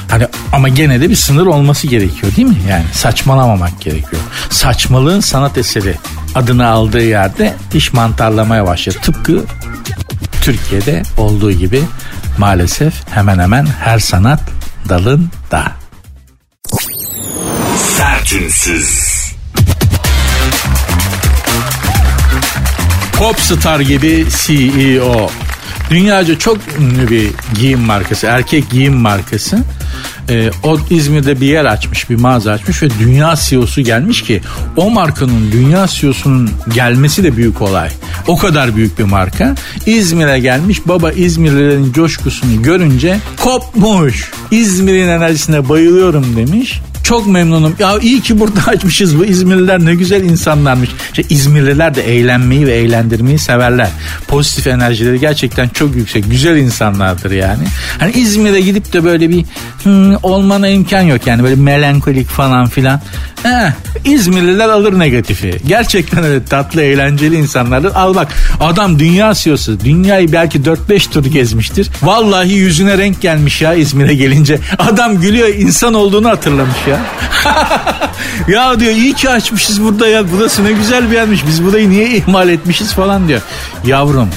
hani 0.10 0.28
ama 0.54 0.69
gene 0.69 1.02
de 1.02 1.10
bir 1.10 1.15
sınır 1.15 1.45
olması 1.45 1.88
gerekiyor 1.88 2.36
değil 2.36 2.48
mi? 2.48 2.58
Yani 2.69 2.86
saçmalamamak 2.93 3.82
gerekiyor. 3.82 4.21
Saçmalığın 4.50 5.19
sanat 5.19 5.58
eseri 5.58 5.95
adını 6.36 6.67
aldığı 6.67 7.04
yerde 7.04 7.54
iş 7.74 7.93
mantarlamaya 7.93 8.65
başlıyor. 8.65 9.02
Tıpkı 9.02 9.43
Türkiye'de 10.41 11.04
olduğu 11.17 11.52
gibi 11.52 11.84
maalesef 12.38 12.93
hemen 13.10 13.39
hemen 13.39 13.65
her 13.65 14.00
sanat 14.00 14.39
dalında. 14.89 15.71
Sertünsüz. 17.78 19.14
Popstar 23.19 23.80
gibi 23.80 24.25
CEO. 24.45 25.30
Dünyaca 25.89 26.39
çok 26.39 26.58
ünlü 26.80 27.10
bir 27.10 27.30
giyim 27.60 27.80
markası, 27.80 28.28
erkek 28.28 28.69
giyim 28.69 28.93
markası. 28.93 29.58
Ee, 30.30 30.51
o 30.63 30.80
İzmir'de 30.89 31.41
bir 31.41 31.45
yer 31.45 31.65
açmış, 31.65 32.10
bir 32.10 32.15
mağaza 32.15 32.51
açmış 32.51 32.84
ve 32.84 32.88
dünya 32.99 33.36
CEO'su 33.36 33.82
gelmiş 33.82 34.21
ki 34.21 34.41
o 34.75 34.89
markanın 34.89 35.51
dünya 35.51 35.88
CEO'sunun 35.88 36.49
gelmesi 36.73 37.23
de 37.23 37.38
büyük 37.38 37.62
olay. 37.62 37.89
O 38.28 38.38
kadar 38.38 38.75
büyük 38.75 38.99
bir 38.99 39.04
marka. 39.04 39.56
İzmir'e 39.86 40.39
gelmiş 40.39 40.88
baba 40.88 41.12
İzmirlilerin 41.12 41.93
coşkusunu 41.93 42.62
görünce 42.62 43.19
kopmuş. 43.38 44.32
İzmir'in 44.51 45.08
enerjisine 45.08 45.69
bayılıyorum 45.69 46.36
demiş. 46.36 46.82
Çok 47.06 47.28
memnunum. 47.28 47.76
Ya 47.80 48.00
iyi 48.00 48.22
ki 48.22 48.39
burada 48.39 48.60
açmışız 48.68 49.20
bu 49.20 49.26
İzmirliler 49.26 49.86
ne 49.86 49.96
güzel 49.96 50.24
insanlarmış. 50.24 50.89
İşte 51.13 51.24
İzmirliler 51.30 51.96
de 51.96 52.15
eğlenmeyi 52.15 52.68
ve 52.68 52.74
eğlendirmeyi 52.74 53.39
severler. 53.39 53.89
Pozitif 54.28 54.68
enerjileri 54.68 55.20
gerçekten 55.20 55.68
çok 55.68 55.96
yüksek. 55.96 56.32
Güzel 56.32 56.58
insanlardır 56.58 57.32
yani. 57.32 57.63
Hani 58.00 58.12
İzmir'e 58.12 58.62
gidip 58.62 58.94
de 58.94 59.04
böyle 59.04 59.30
bir 59.30 59.46
hmm, 59.84 60.15
olmana 60.24 60.68
imkan 60.68 61.02
yok 61.02 61.28
yani 61.28 61.44
böyle 61.44 61.56
melankolik 61.56 62.28
falan 62.28 62.68
filan. 62.68 63.02
Heh, 63.44 63.72
İzmirliler 64.06 64.70
alır 64.70 65.00
negatifi. 65.00 65.62
Gerçekten 65.68 66.24
öyle 66.24 66.46
tatlı 66.46 66.82
eğlenceli 66.82 67.36
insanlardır. 67.36 67.91
Al 67.96 68.15
bak 68.15 68.28
adam 68.60 69.00
dünya 69.00 69.34
CEO'su. 69.34 69.80
Dünyayı 69.80 70.32
belki 70.32 70.60
4-5 70.60 71.10
tur 71.10 71.26
gezmiştir. 71.26 71.89
Vallahi 72.02 72.54
yüzüne 72.54 72.98
renk 72.98 73.22
gelmiş 73.22 73.62
ya 73.62 73.74
İzmir'e 73.74 74.15
gelince. 74.15 74.60
Adam 74.80 75.22
gülüyor 75.22 75.48
insan 75.48 75.94
olduğunu 75.94 76.30
hatırlamış 76.30 76.88
ya. 76.89 76.94
ya 78.47 78.79
diyor 78.79 78.91
iyi 78.91 79.13
ki 79.13 79.29
açmışız 79.29 79.84
burada 79.84 80.08
ya. 80.08 80.31
Burası 80.31 80.63
ne 80.63 80.71
güzel 80.71 81.12
bir 81.12 81.15
yermiş. 81.15 81.41
Biz 81.47 81.63
burayı 81.63 81.89
niye 81.89 82.17
ihmal 82.17 82.49
etmişiz 82.49 82.93
falan 82.93 83.27
diyor. 83.27 83.41
Yavrum 83.86 84.29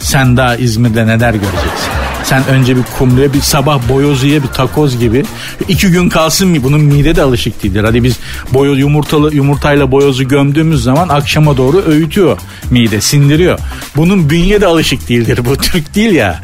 sen 0.00 0.36
daha 0.36 0.56
İzmir'de 0.56 1.06
neler 1.06 1.34
göreceksin? 1.34 1.90
Sen 2.24 2.46
önce 2.46 2.76
bir 2.76 2.82
kumluya 2.98 3.32
bir 3.32 3.40
sabah 3.40 3.88
boyozu 3.88 4.26
ye 4.26 4.42
bir 4.42 4.48
takoz 4.48 4.98
gibi. 4.98 5.24
iki 5.68 5.88
gün 5.88 6.08
kalsın 6.08 6.48
mı? 6.48 6.56
Bunun 6.62 6.80
mide 6.80 7.16
de 7.16 7.22
alışık 7.22 7.62
değildir. 7.62 7.84
Hadi 7.84 8.04
biz 8.04 8.16
boyoz 8.52 8.78
yumurtalı 8.78 9.34
yumurtayla 9.34 9.90
boyozu 9.90 10.28
gömdüğümüz 10.28 10.82
zaman 10.82 11.08
akşama 11.08 11.56
doğru 11.56 11.82
öğütüyor 11.86 12.38
mide 12.70 13.00
sindiriyor. 13.00 13.58
Bunun 13.96 14.30
bünye 14.30 14.60
de 14.60 14.66
alışık 14.66 15.08
değildir. 15.08 15.40
Bu 15.44 15.56
Türk 15.56 15.94
değil 15.94 16.12
ya. 16.12 16.40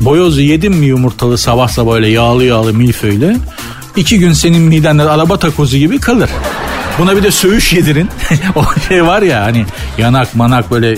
Boyozu 0.00 0.40
yedim 0.40 0.72
mi 0.72 0.86
yumurtalı 0.86 1.38
sabah 1.38 1.68
sabah 1.68 1.94
öyle 1.94 2.08
yağlı 2.08 2.44
yağlı 2.44 2.74
milföyle. 2.74 3.36
İki 3.96 4.18
gün 4.18 4.32
senin 4.32 4.62
midende 4.62 5.02
araba 5.02 5.38
takozu 5.38 5.76
gibi 5.76 6.00
kalır. 6.00 6.30
Buna 6.98 7.16
bir 7.16 7.22
de 7.22 7.30
söğüş 7.30 7.72
yedirin. 7.72 8.10
o 8.54 8.64
şey 8.88 9.04
var 9.06 9.22
ya 9.22 9.44
hani 9.44 9.66
yanak 9.98 10.34
manak 10.34 10.70
böyle 10.70 10.96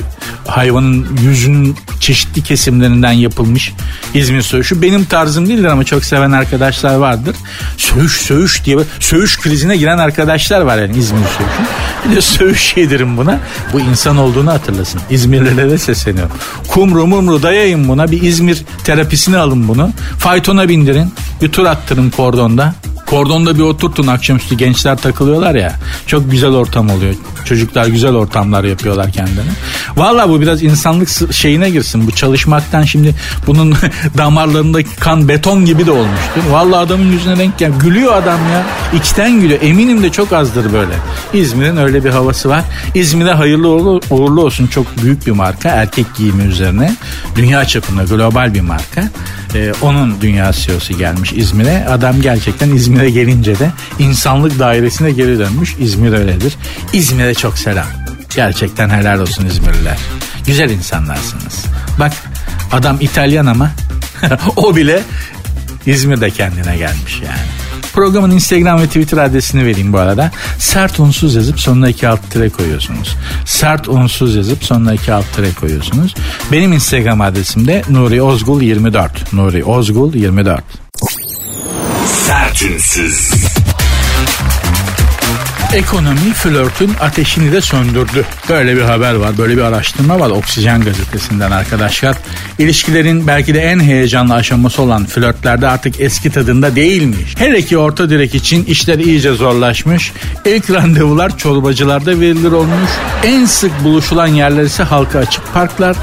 hayvanın 0.49 1.07
yüzünün 1.23 1.77
çeşitli 2.01 2.43
kesimlerinden 2.43 3.13
yapılmış 3.13 3.73
İzmir 4.15 4.43
söğüşü. 4.43 4.83
Benim 4.83 5.05
tarzım 5.05 5.49
değildir 5.49 5.65
ama 5.65 5.85
çok 5.85 6.05
seven 6.05 6.33
arkadaşlar 6.33 6.95
vardır. 6.95 7.37
Söğüş 7.77 8.13
söğüş 8.13 8.65
diye 8.65 8.79
söğüş 9.01 9.39
krizine 9.41 9.77
giren 9.77 9.99
arkadaşlar 9.99 10.61
var 10.61 10.79
yani 10.79 10.99
İzmir 10.99 11.21
söğüşü. 11.21 11.63
Bir 12.11 12.17
de 12.17 12.21
söğüş 12.21 12.77
yedirin 12.77 13.17
buna. 13.17 13.39
Bu 13.73 13.81
insan 13.81 14.17
olduğunu 14.17 14.51
hatırlasın. 14.51 15.01
İzmirlilere 15.11 15.79
sesleniyorum. 15.79 16.33
Kumru 16.69 17.07
mumru 17.07 17.43
dayayın 17.43 17.89
buna. 17.89 18.11
Bir 18.11 18.23
İzmir 18.23 18.65
terapisini 18.85 19.37
alın 19.37 19.69
bunu. 19.69 19.91
Faytona 20.19 20.69
bindirin. 20.69 21.13
Bir 21.43 21.49
tur 21.49 21.67
attırın 21.67 22.11
kordonda. 22.11 22.75
Kordonda 23.11 23.55
bir 23.55 23.63
oturtun 23.63 24.07
akşamüstü 24.07 24.55
gençler 24.57 24.99
takılıyorlar 24.99 25.55
ya. 25.55 25.75
Çok 26.07 26.31
güzel 26.31 26.51
ortam 26.51 26.91
oluyor. 26.91 27.15
Çocuklar 27.45 27.87
güzel 27.87 28.15
ortamlar 28.15 28.65
yapıyorlar 28.65 29.13
kendilerine. 29.13 29.51
Valla 29.97 30.29
bu 30.29 30.41
biraz 30.41 30.63
insanlık 30.63 31.33
şeyine 31.33 31.71
girsin. 31.71 32.07
Bu 32.07 32.11
çalışmaktan 32.11 32.83
şimdi 32.83 33.15
bunun 33.47 33.75
damarlarındaki 34.19 34.97
kan 34.97 35.29
beton 35.29 35.65
gibi 35.65 35.87
de 35.87 35.91
olmuştur. 35.91 36.43
Valla 36.51 36.79
adamın 36.79 37.13
yüzüne 37.13 37.39
denk 37.39 37.59
gel. 37.59 37.73
Gülüyor 37.81 38.13
adam 38.13 38.41
ya. 38.53 38.63
İçten 39.01 39.41
gülüyor. 39.41 39.63
Eminim 39.63 40.03
de 40.03 40.13
çok 40.13 40.33
azdır 40.33 40.73
böyle. 40.73 40.93
İzmir'in 41.33 41.77
öyle 41.77 42.05
bir 42.05 42.11
havası 42.11 42.49
var. 42.49 42.65
İzmir'e 42.95 43.33
hayırlı 43.33 43.69
uğurlu 44.11 44.45
olsun. 44.45 44.67
Çok 44.67 45.03
büyük 45.03 45.27
bir 45.27 45.33
marka. 45.33 45.69
Erkek 45.69 46.07
giyimi 46.17 46.43
üzerine. 46.43 46.97
Dünya 47.37 47.65
çapında 47.65 48.05
global 48.05 48.55
bir 48.55 48.61
marka. 48.61 49.05
Ee, 49.55 49.73
onun 49.83 50.21
dünya 50.21 50.53
CEO'su 50.53 50.99
gelmiş 50.99 51.33
İzmir'e. 51.33 51.87
Adam 51.89 52.21
gerçekten 52.21 52.71
İzmir'e 52.71 53.11
gelince 53.11 53.59
de 53.59 53.71
insanlık 53.99 54.59
dairesine 54.59 55.11
geri 55.11 55.39
dönmüş. 55.39 55.77
İzmir 55.79 56.13
öyledir. 56.13 56.57
İzmir'e 56.93 57.35
çok 57.35 57.59
selam. 57.59 57.87
Gerçekten 58.37 58.91
helal 58.91 59.21
olsun 59.21 59.47
İzmirliler. 59.47 59.99
Güzel 60.47 60.71
insanlarsınız. 60.71 61.65
Bak 62.01 62.13
adam 62.73 62.97
İtalyan 63.01 63.47
ama 63.47 63.71
o 64.57 64.77
bile 64.77 65.03
İzmir'de 65.87 66.31
kendine 66.31 66.77
gelmiş 66.77 67.23
yani. 67.25 67.68
Programın 67.99 68.31
Instagram 68.31 68.81
ve 68.81 68.87
Twitter 68.87 69.19
adresini 69.19 69.67
vereyim 69.67 69.93
bu 69.93 69.99
arada. 69.99 70.31
Sert 70.59 71.01
unsuz 71.01 71.35
yazıp 71.35 71.61
sonuna 71.61 71.89
iki 71.89 72.09
alt 72.09 72.31
tire 72.31 72.49
koyuyorsunuz. 72.49 73.17
Sert 73.45 73.89
unsuz 73.89 74.37
yazıp 74.37 74.65
sonuna 74.65 74.95
iki 74.95 75.13
alt 75.13 75.33
tire 75.37 75.53
koyuyorsunuz. 75.61 76.15
Benim 76.53 76.73
Instagram 76.73 77.21
adresim 77.21 77.67
de 77.67 77.83
Nuri 77.91 78.23
Ozgul 78.23 78.63
24. 78.63 79.33
Nuri 79.33 79.65
Ozgul 79.65 80.15
24. 80.15 80.65
Sertünsüz. 82.27 83.48
Ekonomi 85.75 86.33
flörtün 86.35 86.93
ateşini 87.01 87.53
de 87.53 87.61
söndürdü. 87.61 88.25
Böyle 88.49 88.77
bir 88.77 88.83
haber 88.83 89.15
var, 89.15 89.39
böyle 89.39 89.57
bir 89.57 89.63
araştırma 89.63 90.21
var 90.21 90.31
Oksijen 90.31 90.81
gazetesinden 90.81 91.51
arkadaşlar. 91.51 92.17
İlişkilerin 92.59 93.27
belki 93.27 93.55
de 93.55 93.61
en 93.61 93.81
heyecanlı 93.81 94.35
aşaması 94.35 94.83
olan 94.83 95.07
flörtlerde 95.07 95.69
artık 95.69 96.01
eski 96.01 96.31
tadında 96.31 96.77
değilmiş. 96.77 97.35
Her 97.39 97.53
iki 97.53 97.79
orta 97.79 98.11
direk 98.11 98.35
için 98.35 98.65
işler 98.65 98.99
iyice 98.99 99.33
zorlaşmış. 99.33 100.13
İlk 100.45 100.71
randevular 100.71 101.39
çorbacılarda 101.39 102.21
verilir 102.21 102.53
olmuş. 102.53 102.91
En 103.25 103.45
sık 103.45 103.85
buluşulan 103.85 104.27
yerler 104.27 104.63
ise 104.63 104.83
halka 104.83 105.19
açık 105.19 105.55
parklar, 105.55 105.97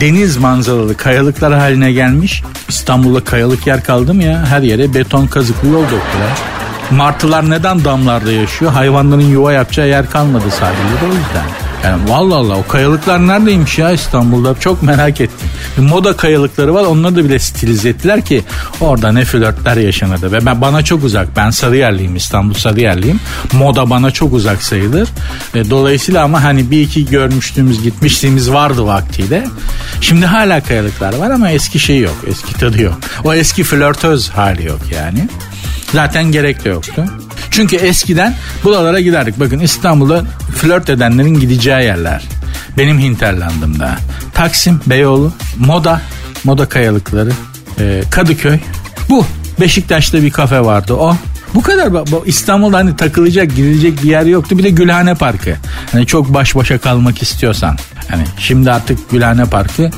deniz 0.00 0.36
manzaralı 0.36 0.96
kayalıklar 0.96 1.52
haline 1.52 1.92
gelmiş. 1.92 2.42
İstanbul'da 2.68 3.24
kayalık 3.24 3.66
yer 3.66 3.84
kaldı 3.84 4.14
mı 4.14 4.24
ya? 4.24 4.46
Her 4.46 4.62
yere 4.62 4.94
beton 4.94 5.26
kazıklı 5.26 5.68
yol 5.68 5.82
döktüler. 5.82 6.59
Martılar 6.90 7.50
neden 7.50 7.84
damlarda 7.84 8.32
yaşıyor? 8.32 8.72
Hayvanların 8.72 9.20
yuva 9.20 9.52
yapacağı 9.52 9.88
yer 9.88 10.10
kalmadı 10.10 10.44
sadece 10.50 10.82
de 10.82 11.04
o 11.04 11.14
yüzden. 11.14 11.70
Yani 11.84 12.10
vallahi 12.10 12.38
Allah 12.38 12.56
o 12.56 12.66
kayalıklar 12.66 13.26
neredeymiş 13.26 13.78
ya 13.78 13.90
İstanbul'da 13.90 14.54
çok 14.60 14.82
merak 14.82 15.20
ettim. 15.20 15.48
Moda 15.78 16.16
kayalıkları 16.16 16.74
var 16.74 16.84
onları 16.84 17.16
da 17.16 17.24
bile 17.24 17.38
stilize 17.38 17.88
ettiler 17.88 18.24
ki 18.24 18.44
orada 18.80 19.12
ne 19.12 19.24
flörtler 19.24 19.76
yaşanırdı. 19.76 20.32
Ve 20.32 20.46
ben 20.46 20.60
bana 20.60 20.82
çok 20.82 21.04
uzak 21.04 21.36
ben 21.36 21.50
Sarıyerliyim 21.50 22.16
İstanbul 22.16 22.54
Sarıyerliyim. 22.54 23.20
Moda 23.52 23.90
bana 23.90 24.10
çok 24.10 24.32
uzak 24.32 24.62
sayılır. 24.62 25.08
E, 25.54 25.70
dolayısıyla 25.70 26.24
ama 26.24 26.44
hani 26.44 26.70
bir 26.70 26.80
iki 26.80 27.06
görmüştüğümüz 27.06 27.82
gitmişliğimiz 27.82 28.52
vardı 28.52 28.86
vaktiyle. 28.86 29.44
Şimdi 30.00 30.26
hala 30.26 30.62
kayalıklar 30.62 31.16
var 31.16 31.30
ama 31.30 31.50
eski 31.50 31.78
şey 31.78 31.98
yok 31.98 32.16
eski 32.26 32.54
tadı 32.54 32.82
yok. 32.82 32.94
O 33.24 33.34
eski 33.34 33.64
flörtöz 33.64 34.28
hali 34.28 34.66
yok 34.66 34.80
yani. 34.94 35.28
Zaten 35.92 36.24
gerek 36.24 36.64
de 36.64 36.68
yoktu. 36.68 37.04
Çünkü 37.50 37.76
eskiden 37.76 38.34
buralara 38.64 39.00
giderdik. 39.00 39.40
Bakın 39.40 39.58
İstanbul'da 39.58 40.24
flört 40.56 40.90
edenlerin 40.90 41.40
gideceği 41.40 41.84
yerler. 41.84 42.24
Benim 42.78 42.98
Hinterland'ımda. 42.98 43.96
Taksim, 44.34 44.80
Beyoğlu, 44.86 45.32
Moda, 45.58 46.00
Moda 46.44 46.68
Kayalıkları, 46.68 47.32
e, 47.80 48.02
Kadıköy. 48.10 48.58
Bu. 49.08 49.26
Beşiktaş'ta 49.60 50.22
bir 50.22 50.30
kafe 50.30 50.60
vardı 50.60 50.94
o. 50.94 51.16
Bu 51.54 51.62
kadar 51.62 51.92
İstanbul'da 52.26 52.76
hani 52.76 52.96
takılacak 52.96 53.56
gidilecek 53.56 54.02
bir 54.02 54.08
yer 54.08 54.22
yoktu. 54.26 54.58
Bir 54.58 54.62
de 54.62 54.70
Gülhane 54.70 55.14
Parkı. 55.14 55.56
Hani 55.92 56.06
çok 56.06 56.34
baş 56.34 56.54
başa 56.54 56.78
kalmak 56.78 57.22
istiyorsan. 57.22 57.76
Hani 58.08 58.22
şimdi 58.38 58.70
artık 58.70 59.10
Gülhane 59.10 59.44
Parkı 59.44 59.90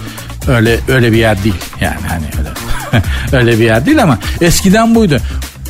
öyle 0.48 0.78
öyle 0.88 1.12
bir 1.12 1.16
yer 1.16 1.44
değil. 1.44 1.55
Yani 1.81 2.00
hani 2.09 2.24
öyle 2.38 2.48
öyle 3.33 3.59
bir 3.59 3.64
yer 3.64 3.87
değil 3.87 4.02
ama 4.02 4.18
eskiden 4.40 4.94
buydu. 4.94 5.18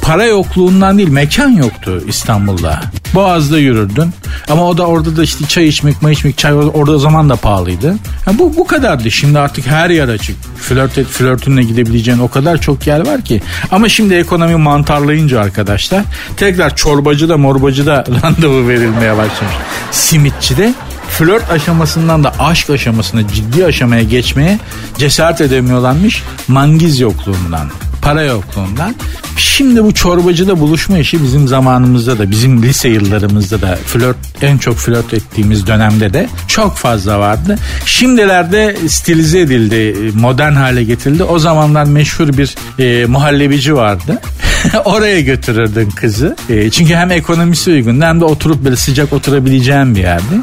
Para 0.03 0.25
yokluğundan 0.25 0.99
değil 0.99 1.09
mekan 1.09 1.51
yoktu 1.51 2.03
İstanbul'da. 2.07 2.81
Boğaz'da 3.15 3.59
yürürdün 3.59 4.11
ama 4.51 4.69
o 4.69 4.79
da 4.79 4.87
orada 4.87 5.17
da 5.17 5.23
işte 5.23 5.47
çay 5.47 5.69
içmek, 5.69 6.03
may 6.03 6.13
içmek, 6.13 6.39
çay 6.39 6.55
orada 6.55 6.93
o 6.93 6.99
zaman 6.99 7.29
da 7.29 7.37
pahalıydı. 7.37 7.97
Yani 8.27 8.39
bu 8.39 8.57
bu 8.57 8.67
kadardı. 8.67 9.11
Şimdi 9.11 9.39
artık 9.39 9.67
her 9.67 9.91
yer 9.91 10.09
açık. 10.09 10.37
Flört 10.57 10.99
et, 10.99 11.07
flörtünle 11.07 11.63
gidebileceğin 11.63 12.19
o 12.19 12.29
kadar 12.29 12.61
çok 12.61 12.87
yer 12.87 13.07
var 13.07 13.23
ki. 13.23 13.43
Ama 13.71 13.89
şimdi 13.89 14.15
ekonomi 14.15 14.57
mantarlayınca 14.57 15.41
arkadaşlar 15.41 16.05
tekrar 16.37 16.77
çorbacı 16.77 17.29
da 17.29 17.37
morbacı 17.37 17.87
da 17.87 18.05
randevu 18.23 18.69
verilmeye 18.69 19.17
başlamış. 19.17 19.55
Simitçi 19.91 20.57
de 20.57 20.75
flört 21.09 21.51
aşamasından 21.51 22.25
da 22.25 22.33
aşk 22.39 22.71
aşamasına 22.71 23.29
ciddi 23.29 23.65
aşamaya 23.65 24.03
geçmeye 24.03 24.59
cesaret 24.99 25.41
edemiyorlarmış 25.41 26.23
mangiz 26.49 27.01
yokluğundan 27.01 27.71
para 28.03 28.23
yokluğundan. 28.23 28.95
Şimdi 29.37 29.85
bu 29.85 29.95
çorbacıda 29.95 30.61
buluşma 30.61 30.99
işi 30.99 31.23
bizim 31.23 31.49
zamanımızda 31.49 32.19
da 32.19 32.31
bizim 32.31 32.63
lise 32.63 32.89
yıllarımızda 32.89 33.63
da 33.63 33.79
flört 33.87 34.17
en 34.43 34.59
çok 34.59 34.77
flört 34.77 35.15
ettiğimiz 35.15 35.67
dönemde 35.67 36.13
de 36.13 36.29
çok 36.49 36.77
fazla 36.77 37.19
vardı. 37.19 37.59
Şimdilerde 37.87 38.77
stilize 38.89 39.41
edildi, 39.41 39.97
modern 40.15 40.53
hale 40.53 40.85
getirildi. 40.85 41.25
O 41.25 41.39
zamanlar 41.39 41.85
meşhur 41.85 42.29
bir 42.29 42.55
e, 42.79 43.07
muhallebici 43.07 43.77
vardı. 43.77 44.21
Oraya 44.85 45.21
götürürdün 45.21 45.91
kızı. 45.91 46.37
E, 46.49 46.71
çünkü 46.71 46.95
hem 46.95 47.11
ekonomisi 47.11 47.71
uygun 47.71 48.01
hem 48.01 48.21
de 48.21 48.25
oturup 48.25 48.65
böyle 48.65 48.77
sıcak 48.77 49.13
oturabileceğin 49.13 49.95
bir 49.95 50.01
yerdi. 50.01 50.35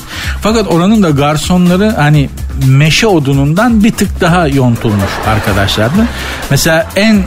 Fakat 0.42 0.68
oranın 0.68 1.04
da 1.04 1.10
garsonları 1.10 1.90
hani 1.90 2.30
meşe 2.68 3.08
odunundan 3.08 3.84
bir 3.84 3.92
tık 3.92 4.22
daha 4.22 4.48
yontulmuş 4.48 5.12
arkadaşlardı. 5.28 6.06
Mesela 6.50 6.88
en 6.96 7.24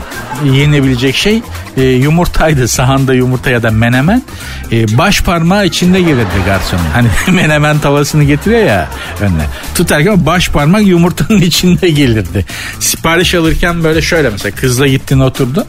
yenebilecek 0.53 1.15
şey 1.15 1.41
e, 1.77 1.83
yumurtaydı. 1.83 2.67
Sahanda 2.67 3.13
yumurta 3.13 3.49
ya 3.49 3.63
da 3.63 3.71
menemen. 3.71 4.23
E, 4.71 4.97
baş 4.97 5.21
parmağı 5.21 5.65
içinde 5.65 6.01
gelirdi 6.01 6.27
garsonun. 6.45 6.83
Hani 6.93 7.07
menemen 7.35 7.79
tavasını 7.79 8.23
getiriyor 8.23 8.63
ya 8.63 8.89
önüne. 9.21 9.45
Tutarken 9.75 10.25
baş 10.25 10.49
parmak 10.49 10.87
yumurtanın 10.87 11.41
içinde 11.41 11.89
gelirdi. 11.89 12.45
Sipariş 12.79 13.35
alırken 13.35 13.83
böyle 13.83 14.01
şöyle 14.01 14.29
mesela 14.29 14.55
kızla 14.55 14.87
gittin 14.87 15.19
oturdun. 15.19 15.65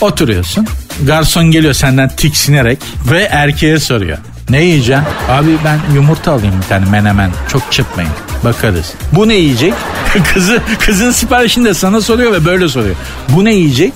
Oturuyorsun. 0.00 0.66
Garson 1.06 1.44
geliyor 1.44 1.74
senden 1.74 2.08
tiksinerek 2.08 2.78
ve 3.10 3.22
erkeğe 3.22 3.78
soruyor. 3.78 4.18
Ne 4.50 4.64
yiyeceksin? 4.64 5.04
Abi 5.28 5.48
ben 5.64 5.80
yumurta 5.94 6.32
alayım 6.32 6.54
bir 6.62 6.68
tane 6.68 6.90
menemen. 6.90 7.30
Çok 7.48 7.72
çıtmayın. 7.72 8.10
Bakarız. 8.44 8.92
Bu 9.12 9.28
ne 9.28 9.34
yiyecek? 9.34 9.74
Kızı 10.34 10.60
kızın 10.80 11.10
siparişini 11.10 11.64
de 11.64 11.74
sana 11.74 12.00
soruyor 12.00 12.32
ve 12.32 12.44
böyle 12.44 12.68
soruyor. 12.68 12.94
Bu 13.28 13.44
ne 13.44 13.54
yiyecek? 13.54 13.92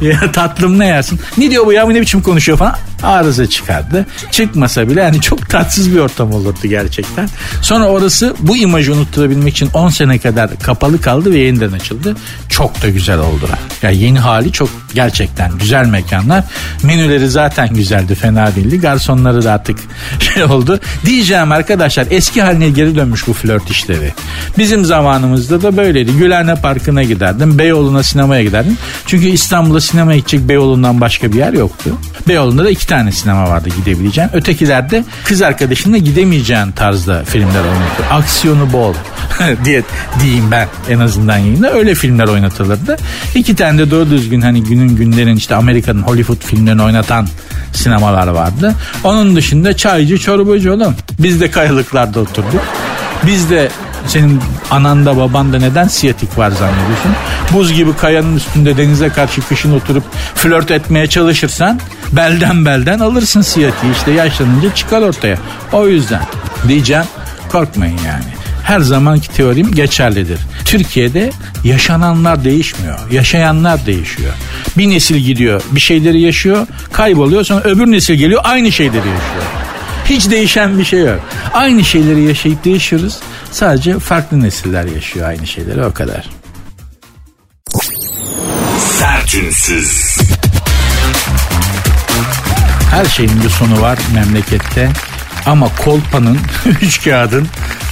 ya 0.00 0.32
tatlım 0.32 0.78
ne 0.78 0.86
yersin? 0.86 1.20
Ne 1.38 1.50
diyor 1.50 1.66
bu 1.66 1.72
ya 1.72 1.86
bu 1.86 1.94
ne 1.94 2.00
biçim 2.00 2.22
konuşuyor 2.22 2.58
falan. 2.58 2.76
Arıza 3.02 3.46
çıkardı. 3.46 4.06
Çıkmasa 4.30 4.88
bile 4.88 5.00
yani 5.00 5.20
çok 5.20 5.48
tatsız 5.50 5.94
bir 5.94 5.98
ortam 5.98 6.32
olurdu 6.32 6.58
gerçekten. 6.64 7.28
Sonra 7.62 7.86
orası 7.86 8.34
bu 8.40 8.56
imajı 8.56 8.92
unutturabilmek 8.94 9.52
için 9.52 9.70
10 9.74 9.88
sene 9.88 10.18
kadar 10.18 10.58
kapalı 10.58 11.00
kaldı 11.00 11.32
ve 11.32 11.38
yeniden 11.38 11.72
açıldı. 11.72 12.16
Çok 12.48 12.82
da 12.82 12.88
güzel 12.88 13.18
oldu. 13.18 13.48
Yani 13.82 13.96
yeni 13.96 14.18
hali 14.18 14.52
çok 14.52 14.68
gerçekten 14.96 15.58
güzel 15.58 15.86
mekanlar. 15.86 16.44
Menüleri 16.82 17.28
zaten 17.28 17.68
güzeldi 17.74 18.14
fena 18.14 18.54
değildi. 18.54 18.80
Garsonları 18.80 19.44
da 19.44 19.52
artık 19.52 19.78
şey 20.20 20.44
oldu. 20.44 20.80
Diyeceğim 21.06 21.52
arkadaşlar 21.52 22.06
eski 22.10 22.42
haline 22.42 22.68
geri 22.68 22.96
dönmüş 22.96 23.26
bu 23.26 23.32
flört 23.32 23.70
işleri. 23.70 24.12
Bizim 24.58 24.84
zamanımızda 24.84 25.62
da 25.62 25.76
böyleydi. 25.76 26.12
Gülhane 26.12 26.54
Parkı'na 26.54 27.02
giderdim. 27.02 27.58
Beyoğlu'na 27.58 28.02
sinemaya 28.02 28.42
giderdim. 28.42 28.78
Çünkü 29.06 29.26
İstanbul'da 29.26 29.80
sinemaya 29.80 30.18
gidecek 30.18 30.48
Beyoğlu'ndan 30.48 31.00
başka 31.00 31.32
bir 31.32 31.38
yer 31.38 31.52
yoktu. 31.52 31.90
Beyoğlu'nda 32.28 32.64
da 32.64 32.70
iki 32.70 32.86
tane 32.86 33.12
sinema 33.12 33.50
vardı 33.50 33.68
gidebileceğin. 33.76 34.30
Ötekilerde 34.32 35.04
kız 35.24 35.42
arkadaşınla 35.42 35.96
gidemeyeceğin 35.96 36.72
tarzda 36.72 37.24
filmler 37.24 37.64
oynatıldı. 37.64 38.06
Aksiyonu 38.10 38.72
bol 38.72 38.94
diye 39.64 39.82
diyeyim 40.22 40.50
ben 40.50 40.68
en 40.90 40.98
azından 40.98 41.38
yayında. 41.38 41.72
Öyle 41.72 41.94
filmler 41.94 42.28
oynatılırdı. 42.28 42.96
İki 43.34 43.56
tane 43.56 43.78
de 43.78 43.90
doğru 43.90 44.10
düzgün 44.10 44.40
hani 44.40 44.64
günün 44.64 44.85
günlerin 44.88 45.36
işte 45.36 45.54
Amerika'nın 45.54 46.02
Hollywood 46.02 46.42
filmlerini 46.44 46.82
oynatan 46.82 47.28
sinemalar 47.72 48.28
vardı. 48.28 48.74
Onun 49.04 49.36
dışında 49.36 49.76
çaycı 49.76 50.18
çorbacı 50.18 50.74
oğlum. 50.74 50.94
Biz 51.18 51.40
de 51.40 51.50
kayalıklarda 51.50 52.20
oturduk. 52.20 52.62
Biz 53.26 53.50
de 53.50 53.68
senin 54.06 54.40
ananda 54.70 55.16
babanda 55.16 55.58
neden 55.58 55.88
siyatik 55.88 56.38
var 56.38 56.50
zannediyorsun? 56.50 57.12
Buz 57.52 57.72
gibi 57.72 57.96
kayanın 57.96 58.36
üstünde 58.36 58.76
denize 58.76 59.08
karşı 59.08 59.48
kışın 59.48 59.72
oturup 59.72 60.04
flört 60.34 60.70
etmeye 60.70 61.06
çalışırsan 61.06 61.80
belden 62.12 62.64
belden 62.64 62.98
alırsın 62.98 63.40
siyatiği 63.42 63.92
işte 63.92 64.10
yaşlanınca 64.10 64.74
çıkar 64.74 65.02
ortaya. 65.02 65.38
O 65.72 65.88
yüzden 65.88 66.22
diyeceğim 66.68 67.04
korkmayın 67.52 67.98
yani. 68.06 68.24
Her 68.66 68.80
zamanki 68.80 69.28
teorim 69.28 69.74
geçerlidir. 69.74 70.38
Türkiye'de 70.64 71.32
yaşananlar 71.64 72.44
değişmiyor. 72.44 72.98
Yaşayanlar 73.10 73.86
değişiyor. 73.86 74.32
Bir 74.78 74.90
nesil 74.90 75.16
gidiyor 75.16 75.62
bir 75.70 75.80
şeyleri 75.80 76.20
yaşıyor 76.20 76.66
kayboluyor 76.92 77.44
sonra 77.44 77.60
öbür 77.60 77.86
nesil 77.86 78.14
geliyor 78.14 78.40
aynı 78.44 78.72
şeyleri 78.72 78.96
yaşıyor. 78.96 79.44
Hiç 80.04 80.30
değişen 80.30 80.78
bir 80.78 80.84
şey 80.84 81.00
yok. 81.00 81.20
Aynı 81.52 81.84
şeyleri 81.84 82.22
yaşayıp 82.22 82.64
değişiyoruz. 82.64 83.18
Sadece 83.50 83.98
farklı 83.98 84.40
nesiller 84.40 84.84
yaşıyor 84.84 85.28
aynı 85.28 85.46
şeyleri 85.46 85.84
o 85.84 85.92
kadar. 85.92 86.30
Sertünsüz. 88.78 90.18
Her 92.90 93.04
şeyin 93.04 93.42
bir 93.44 93.50
sonu 93.50 93.80
var 93.80 93.98
memlekette. 94.14 94.90
Ama 95.46 95.68
kolpanın, 95.84 96.38
üç 96.82 97.04
kağıdın 97.04 97.48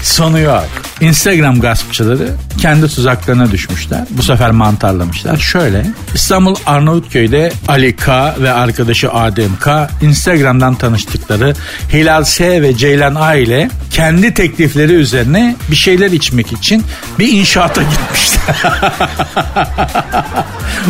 sonu 0.06 0.38
yok. 0.38 0.68
Instagram 1.00 1.60
gaspçıları 1.60 2.28
kendi 2.58 2.88
tuzaklarına 2.88 3.50
düşmüşler. 3.50 4.00
Bu 4.10 4.22
sefer 4.22 4.50
mantarlamışlar. 4.50 5.36
Şöyle 5.36 5.86
İstanbul 6.14 6.56
Arnavutköy'de 6.66 7.52
Ali 7.68 7.96
K 7.96 8.34
ve 8.40 8.52
arkadaşı 8.52 9.12
Adem 9.12 9.56
K 9.60 9.90
Instagram'dan 10.02 10.74
tanıştıkları 10.74 11.54
Hilal 11.92 12.24
S 12.24 12.62
ve 12.62 12.76
Ceylan 12.76 13.14
A 13.14 13.34
ile 13.34 13.70
kendi 13.90 14.34
teklifleri 14.34 14.92
üzerine 14.92 15.56
bir 15.70 15.76
şeyler 15.76 16.10
içmek 16.10 16.52
için 16.52 16.84
bir 17.18 17.32
inşaata 17.32 17.82
gitmişler. 17.82 18.56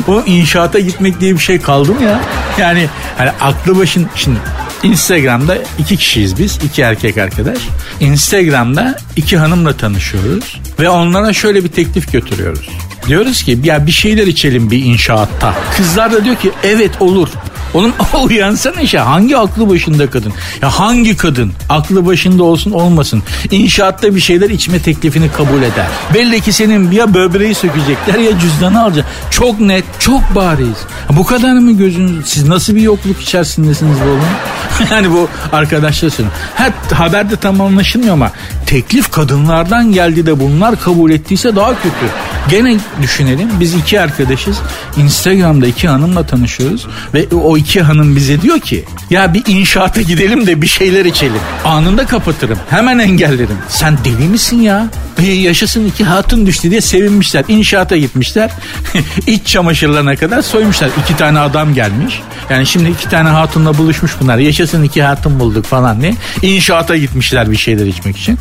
o 0.09 0.23
inşaata 0.27 0.79
gitmek 0.79 1.21
diye 1.21 1.35
bir 1.35 1.39
şey 1.39 1.61
kaldı 1.61 1.93
mı 1.93 2.03
ya? 2.03 2.21
Yani 2.59 2.89
hani 3.19 3.31
aklı 3.41 3.79
başın 3.79 4.09
şimdi 4.15 4.39
Instagram'da 4.85 5.59
iki 5.79 5.97
kişiyiz 5.97 6.39
biz. 6.39 6.59
iki 6.65 6.83
erkek 6.83 7.19
arkadaş. 7.19 7.59
Instagram'da 8.01 8.99
iki 9.17 9.37
hanımla 9.37 9.77
tanışıyoruz. 9.77 10.61
Ve 10.81 10.89
onlara 10.89 11.33
şöyle 11.33 11.65
bir 11.65 11.69
teklif 11.69 12.13
götürüyoruz. 12.13 12.69
Diyoruz 13.09 13.43
ki 13.43 13.59
ya 13.65 13.87
bir 13.87 13.93
şeyler 13.93 14.27
içelim 14.27 14.71
bir 14.71 14.85
inşaatta. 14.85 15.55
Kızlar 15.77 16.13
da 16.13 16.25
diyor 16.25 16.37
ki 16.37 16.51
evet 16.63 16.91
olur. 17.01 17.29
Oğlum 17.75 17.93
uyansana 18.25 18.81
işe 18.81 18.99
hangi 18.99 19.37
aklı 19.37 19.69
başında 19.69 20.11
kadın? 20.11 20.33
Ya 20.63 20.71
hangi 20.71 21.17
kadın 21.17 21.53
aklı 21.69 22.07
başında 22.07 22.45
olsun 22.45 22.71
olmasın 22.71 23.23
inşaatta 23.51 24.15
bir 24.15 24.21
şeyler 24.21 24.51
içme 24.51 24.79
teklifini 24.79 25.33
kabul 25.33 25.63
eder. 25.63 25.87
Belli 26.15 26.41
ki 26.41 26.53
senin 26.53 26.91
ya 26.91 27.15
böbreği 27.15 27.55
sökecekler 27.55 28.19
ya 28.19 28.39
cüzdanı 28.39 28.83
alacak. 28.83 29.07
Çok 29.31 29.61
net 29.61 29.85
çok 29.99 30.35
bariz. 30.35 30.77
Bu 31.11 31.27
kadar 31.27 31.53
mı 31.53 31.73
gözünüz? 31.73 32.27
Siz 32.27 32.49
nasıl 32.49 32.75
bir 32.75 32.81
yokluk 32.81 33.23
içerisindesiniz 33.23 33.97
bu 34.01 34.11
oğlum? 34.11 34.23
yani 34.91 35.11
bu 35.11 35.29
arkadaşlar 35.53 36.11
söylüyorum. 36.11 36.39
Her 36.55 36.73
haberde 36.97 37.37
tam 37.37 37.61
anlaşılmıyor 37.61 38.13
ama 38.13 38.31
teklif 38.75 39.11
kadınlardan 39.11 39.93
geldi 39.93 40.27
de 40.27 40.41
bunlar 40.41 40.81
kabul 40.81 41.11
ettiyse 41.11 41.57
daha 41.57 41.75
kötü. 41.75 42.07
Gene 42.51 42.77
düşünelim 43.03 43.49
biz 43.61 43.75
iki 43.75 44.01
arkadaşız. 44.01 44.57
Instagram'da 44.97 45.67
iki 45.67 45.89
hanımla 45.89 46.27
tanışıyoruz 46.27 46.87
ve 47.15 47.27
o 47.35 47.57
iki 47.57 47.81
hanım 47.81 48.17
bize 48.17 48.41
diyor 48.41 48.61
ki 48.61 48.85
ya 49.11 49.35
bir 49.35 49.43
inşaata 49.47 50.01
gidelim 50.01 50.47
de 50.47 50.63
bir 50.63 50.67
şeyler 50.67 51.05
içelim. 51.05 51.41
Anında 51.65 52.07
kapatırım. 52.07 52.59
Hemen 52.71 52.99
engellerim. 52.99 53.59
Sen 53.69 53.99
deli 54.05 54.29
misin 54.29 54.61
ya? 54.61 54.87
E, 55.19 55.27
yaşasın 55.27 55.87
iki 55.87 56.05
hatun 56.05 56.47
düştü 56.47 56.71
diye 56.71 56.81
sevinmişler. 56.81 57.45
İnşaata 57.49 57.97
gitmişler. 57.97 58.51
İç 59.27 59.47
çamaşırlarına 59.47 60.17
kadar 60.17 60.43
soymuşlar. 60.43 60.91
İki 61.03 61.17
tane 61.17 61.39
adam 61.39 61.75
gelmiş. 61.75 62.21
Yani 62.51 62.67
şimdi 62.67 62.91
iki 62.91 63.09
tane 63.09 63.29
hatunla 63.29 63.79
buluşmuş 63.79 64.13
bunlar. 64.21 64.39
Yaşasın 64.39 64.83
iki 64.83 65.03
hatun 65.03 65.41
bulduk 65.41 65.65
falan 65.65 66.03
diye. 66.03 66.15
İnşaata 66.43 66.97
gitmişler 66.97 67.51
bir 67.51 67.57
şeyler 67.57 67.87
içmek 67.87 68.17
için. 68.17 68.39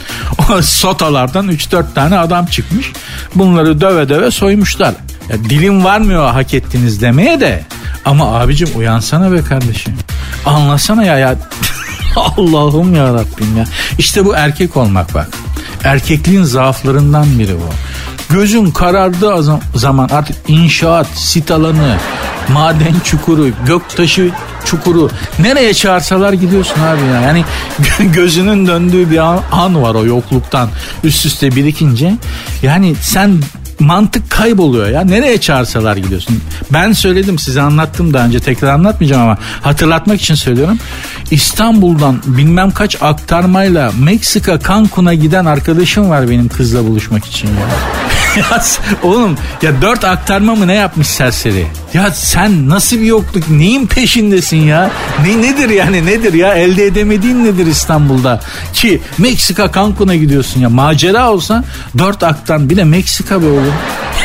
Sotalardan 0.62 1.50
3-4 1.50 1.84
tane 1.96 2.18
adam 2.18 2.46
çıkmış. 2.46 2.92
Bunları 3.36 3.82
döve 3.82 4.10
döve 4.10 4.32
soymuşlar. 4.32 4.94
Ya 5.30 5.44
dilim 5.44 5.84
varmıyor 5.84 6.32
hak 6.32 6.54
ettiniz 6.54 7.02
demeye 7.02 7.40
de. 7.40 7.64
Ama 8.06 8.40
abicim 8.40 8.70
uyansana 8.76 9.32
be 9.32 9.42
kardeşim. 9.42 9.94
Anlasana 10.46 11.04
ya 11.04 11.18
ya. 11.18 11.36
Allah'ım 12.16 12.96
ya 12.96 13.14
Rabbim 13.14 13.58
ya. 13.58 13.66
İşte 13.98 14.26
bu 14.26 14.36
erkek 14.36 14.78
olmak 14.78 15.14
bak. 15.14 15.28
Erkekliğin 15.84 16.44
zaaflarından 16.44 17.40
biri 17.40 17.56
bu. 17.56 17.70
Gözün 18.34 18.72
karardığı 18.72 19.60
zaman 19.76 20.10
artık 20.12 20.36
inşaat, 20.48 21.08
sit 21.08 21.52
alanı, 21.52 21.96
maden 22.54 23.00
çukuru, 23.04 23.50
göktaşı 23.66 24.32
çukuru 24.66 25.10
nereye 25.40 25.74
çağırsalar 25.74 26.34
gidiyorsun 26.34 26.82
abi 26.82 27.02
ya. 27.02 27.22
Yani 27.22 27.46
gözünün 28.00 28.68
döndüğü 28.68 29.12
bir 29.12 29.18
an, 29.18 29.42
an 29.52 29.82
var 29.82 29.96
o 29.96 30.06
yokluktan 30.06 30.70
üst 31.04 31.26
üste 31.26 31.56
birikince. 31.56 32.14
Yani 32.64 32.96
sen 33.02 33.40
mantık 33.80 34.30
kayboluyor 34.30 34.90
ya. 34.90 35.02
Nereye 35.02 35.42
çağırsalar 35.42 35.98
gidiyorsun. 35.98 36.40
Ben 36.74 36.92
söyledim 36.92 37.40
size 37.40 37.62
anlattım 37.62 38.14
daha 38.14 38.26
önce 38.26 38.40
tekrar 38.40 38.74
anlatmayacağım 38.74 39.22
ama 39.22 39.38
hatırlatmak 39.62 40.22
için 40.22 40.36
söylüyorum. 40.36 40.80
İstanbul'dan 41.32 42.22
bilmem 42.26 42.72
kaç 42.72 43.02
aktarmayla 43.02 43.92
Meksika 44.00 44.60
Cancun'a 44.60 45.14
giden 45.14 45.46
arkadaşım 45.46 46.10
var 46.10 46.30
benim 46.30 46.50
kızla 46.50 46.86
buluşmak 46.88 47.26
için 47.26 47.48
ya. 47.48 48.23
Ya 48.38 48.62
oğlum 49.04 49.38
ya 49.62 49.82
dört 49.82 50.04
aktarma 50.04 50.56
mı 50.56 50.68
ne 50.68 50.74
yapmış 50.74 51.08
serseri? 51.08 51.68
Ya 51.94 52.12
sen 52.12 52.70
nasıl 52.70 52.98
bir 52.98 53.06
yokluk 53.06 53.50
neyin 53.50 53.88
peşindesin 53.88 54.58
ya? 54.58 54.92
Ne 55.26 55.42
nedir 55.42 55.70
yani 55.70 56.06
nedir 56.06 56.34
ya 56.34 56.54
elde 56.54 56.86
edemediğin 56.86 57.46
nedir 57.46 57.66
İstanbul'da? 57.66 58.42
Ki 58.74 59.02
Meksika 59.18 59.72
Cancun'a 59.72 60.16
gidiyorsun 60.16 60.62
ya 60.62 60.70
macera 60.70 61.32
olsa 61.32 61.64
dört 61.98 62.24
aktan 62.24 62.70
bir 62.70 62.78
de 62.78 62.84
Meksika 62.84 63.42
be 63.42 63.46
oğlum. 63.46 63.74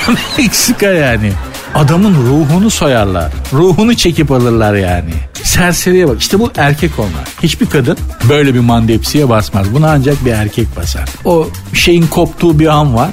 Meksika 0.39 0.87
yani. 0.87 1.33
Adamın 1.75 2.15
ruhunu 2.15 2.71
soyarlar. 2.71 3.33
Ruhunu 3.53 3.95
çekip 3.95 4.33
alırlar 4.33 4.75
yani. 4.75 5.11
Serseriye 5.43 6.09
bak 6.09 6.21
işte 6.21 6.39
bu 6.39 6.51
erkek 6.57 6.99
olmak. 6.99 7.29
Hiçbir 7.43 7.67
kadın 7.67 7.99
böyle 8.29 8.55
bir 8.55 8.61
mandepsiye 8.61 9.29
basmaz. 9.29 9.75
Bunu 9.75 9.87
ancak 9.87 10.25
bir 10.25 10.31
erkek 10.31 10.77
basar. 10.77 11.09
O 11.25 11.49
şeyin 11.75 12.07
koptuğu 12.07 12.59
bir 12.59 12.67
an 12.67 12.95
var. 12.95 13.11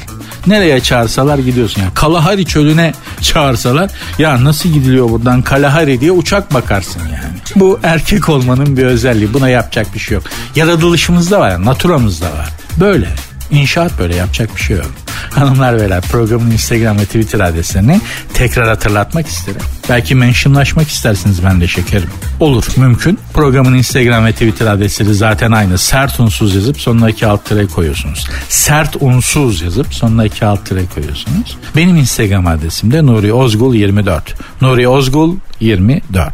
Nereye 0.47 0.79
çağırsalar 0.79 1.37
gidiyorsun 1.37 1.81
yani. 1.81 1.93
Kalahari 1.93 2.45
çölüne 2.45 2.93
çağırsalar 3.21 3.91
ya 4.19 4.43
nasıl 4.43 4.69
gidiliyor 4.69 5.09
buradan 5.09 5.41
Kalahari 5.41 6.01
diye 6.01 6.11
uçak 6.11 6.53
bakarsın 6.53 7.01
yani. 7.01 7.35
Bu 7.55 7.79
erkek 7.83 8.29
olmanın 8.29 8.77
bir 8.77 8.85
özelliği. 8.85 9.33
Buna 9.33 9.49
yapacak 9.49 9.93
bir 9.93 9.99
şey 9.99 10.15
yok. 10.15 10.23
Yaratılışımızda 10.55 11.39
var, 11.39 11.51
yani, 11.51 11.65
naturamızda 11.65 12.25
var. 12.25 12.49
Böyle. 12.79 13.07
İnşaat 13.51 13.99
böyle 13.99 14.15
yapacak 14.15 14.55
bir 14.55 14.61
şey 14.61 14.77
yok. 14.77 14.91
Hanımlar 15.31 15.79
beyler 15.79 16.01
programın 16.01 16.51
Instagram 16.51 16.97
ve 16.97 17.05
Twitter 17.05 17.39
adreslerini 17.39 18.01
tekrar 18.33 18.67
hatırlatmak 18.67 19.27
isterim. 19.27 19.61
Belki 19.89 20.15
mentionlaşmak 20.15 20.87
istersiniz 20.87 21.43
ben 21.43 21.61
de 21.61 21.67
şekerim. 21.67 22.09
Olur 22.39 22.65
mümkün. 22.77 23.19
Programın 23.33 23.73
Instagram 23.73 24.25
ve 24.25 24.31
Twitter 24.31 24.67
adresleri 24.67 25.13
zaten 25.13 25.51
aynı. 25.51 25.77
Sert 25.77 26.19
unsuz 26.19 26.55
yazıp 26.55 26.81
sonuna 26.81 27.09
iki 27.09 27.27
alt 27.27 27.45
tere 27.45 27.65
koyuyorsunuz. 27.65 28.27
Sert 28.49 28.95
unsuz 28.99 29.61
yazıp 29.61 29.93
sonuna 29.93 30.25
iki 30.25 30.45
alt 30.45 30.65
tere 30.65 30.85
koyuyorsunuz. 30.95 31.57
Benim 31.75 31.95
Instagram 31.95 32.47
adresim 32.47 32.91
de 32.91 33.05
Nuri 33.05 33.33
Ozgul 33.33 33.75
24. 33.75 34.35
Nuri 34.61 34.87
Ozgul 34.87 35.35
24. 35.59 36.33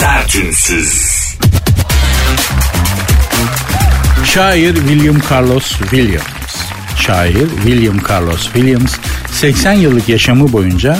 Sertünsüz. 0.00 1.20
Şair 4.24 4.74
William 4.74 5.16
Carlos 5.30 5.68
Williams. 5.78 6.39
Şair 7.00 7.48
William 7.64 7.96
Carlos 8.10 8.42
Williams 8.42 8.96
80 9.32 9.72
yıllık 9.72 10.08
yaşamı 10.08 10.52
boyunca 10.52 10.98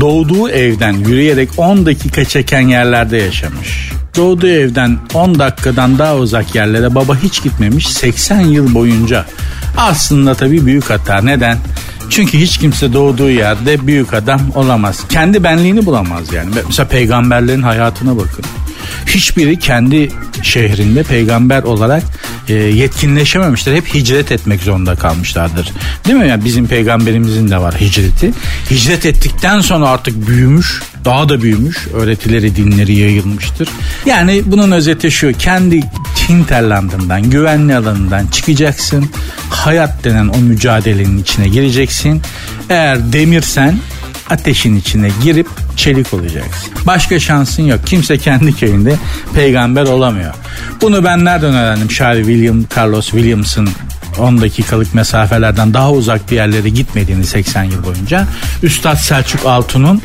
doğduğu 0.00 0.48
evden 0.48 0.92
yürüyerek 0.92 1.48
10 1.56 1.86
dakika 1.86 2.24
çeken 2.24 2.60
yerlerde 2.68 3.16
yaşamış. 3.16 3.92
Doğduğu 4.16 4.46
evden 4.48 4.98
10 5.14 5.38
dakikadan 5.38 5.98
daha 5.98 6.16
uzak 6.16 6.54
yerlere 6.54 6.94
baba 6.94 7.16
hiç 7.16 7.42
gitmemiş 7.42 7.88
80 7.88 8.40
yıl 8.40 8.74
boyunca. 8.74 9.24
Aslında 9.76 10.34
tabii 10.34 10.66
büyük 10.66 10.90
hata. 10.90 11.18
Neden? 11.22 11.58
Çünkü 12.10 12.38
hiç 12.38 12.58
kimse 12.58 12.92
doğduğu 12.92 13.30
yerde 13.30 13.86
büyük 13.86 14.14
adam 14.14 14.40
olamaz. 14.54 15.00
Kendi 15.08 15.44
benliğini 15.44 15.86
bulamaz 15.86 16.32
yani. 16.32 16.50
Mesela 16.66 16.88
peygamberlerin 16.88 17.62
hayatına 17.62 18.16
bakın. 18.16 18.44
Hiçbiri 19.06 19.58
kendi 19.58 20.08
şehrinde 20.42 21.02
peygamber 21.02 21.62
olarak 21.62 22.02
e, 22.48 22.54
yetkinleşememişler. 22.54 23.74
Hep 23.74 23.94
hicret 23.94 24.32
etmek 24.32 24.62
zorunda 24.62 24.94
kalmışlardır. 24.94 25.72
Değil 26.06 26.18
mi? 26.18 26.28
Yani 26.28 26.44
bizim 26.44 26.66
peygamberimizin 26.66 27.50
de 27.50 27.58
var 27.58 27.74
hicreti. 27.80 28.32
Hicret 28.70 29.06
ettikten 29.06 29.60
sonra 29.60 29.88
artık 29.88 30.28
büyümüş, 30.28 30.82
daha 31.04 31.28
da 31.28 31.42
büyümüş. 31.42 31.88
Öğretileri, 31.94 32.56
dinleri 32.56 32.94
yayılmıştır. 32.94 33.68
Yani 34.06 34.42
bunun 34.46 34.70
özeti 34.70 35.10
şu. 35.10 35.32
Kendi 35.38 35.80
hinterlandından, 36.28 37.30
güvenli 37.30 37.76
alanından 37.76 38.26
çıkacaksın. 38.26 39.10
Hayat 39.50 40.04
denen 40.04 40.28
o 40.28 40.38
mücadelenin 40.38 41.18
içine 41.18 41.48
gireceksin. 41.48 42.22
Eğer 42.70 43.12
demirsen 43.12 43.78
ateşin 44.30 44.76
içine 44.76 45.10
girip 45.22 45.48
çelik 45.76 46.14
olacaksın. 46.14 46.72
Başka 46.86 47.20
şansın 47.20 47.62
yok. 47.62 47.80
Kimse 47.86 48.18
kendi 48.18 48.56
köyünde 48.56 48.96
peygamber 49.34 49.82
olamıyor. 49.82 50.34
Bunu 50.80 51.04
ben 51.04 51.24
nereden 51.24 51.54
öğrendim? 51.54 51.90
Şair 51.90 52.24
William 52.24 52.64
Carlos 52.76 53.10
Williams'ın 53.10 53.68
10 54.18 54.40
dakikalık 54.40 54.94
mesafelerden 54.94 55.74
daha 55.74 55.92
uzak 55.92 56.30
bir 56.30 56.36
yerlere 56.36 56.68
gitmediğini 56.68 57.26
80 57.26 57.64
yıl 57.64 57.84
boyunca. 57.84 58.26
Üstad 58.62 58.96
Selçuk 58.96 59.46
Altun'un 59.46 60.02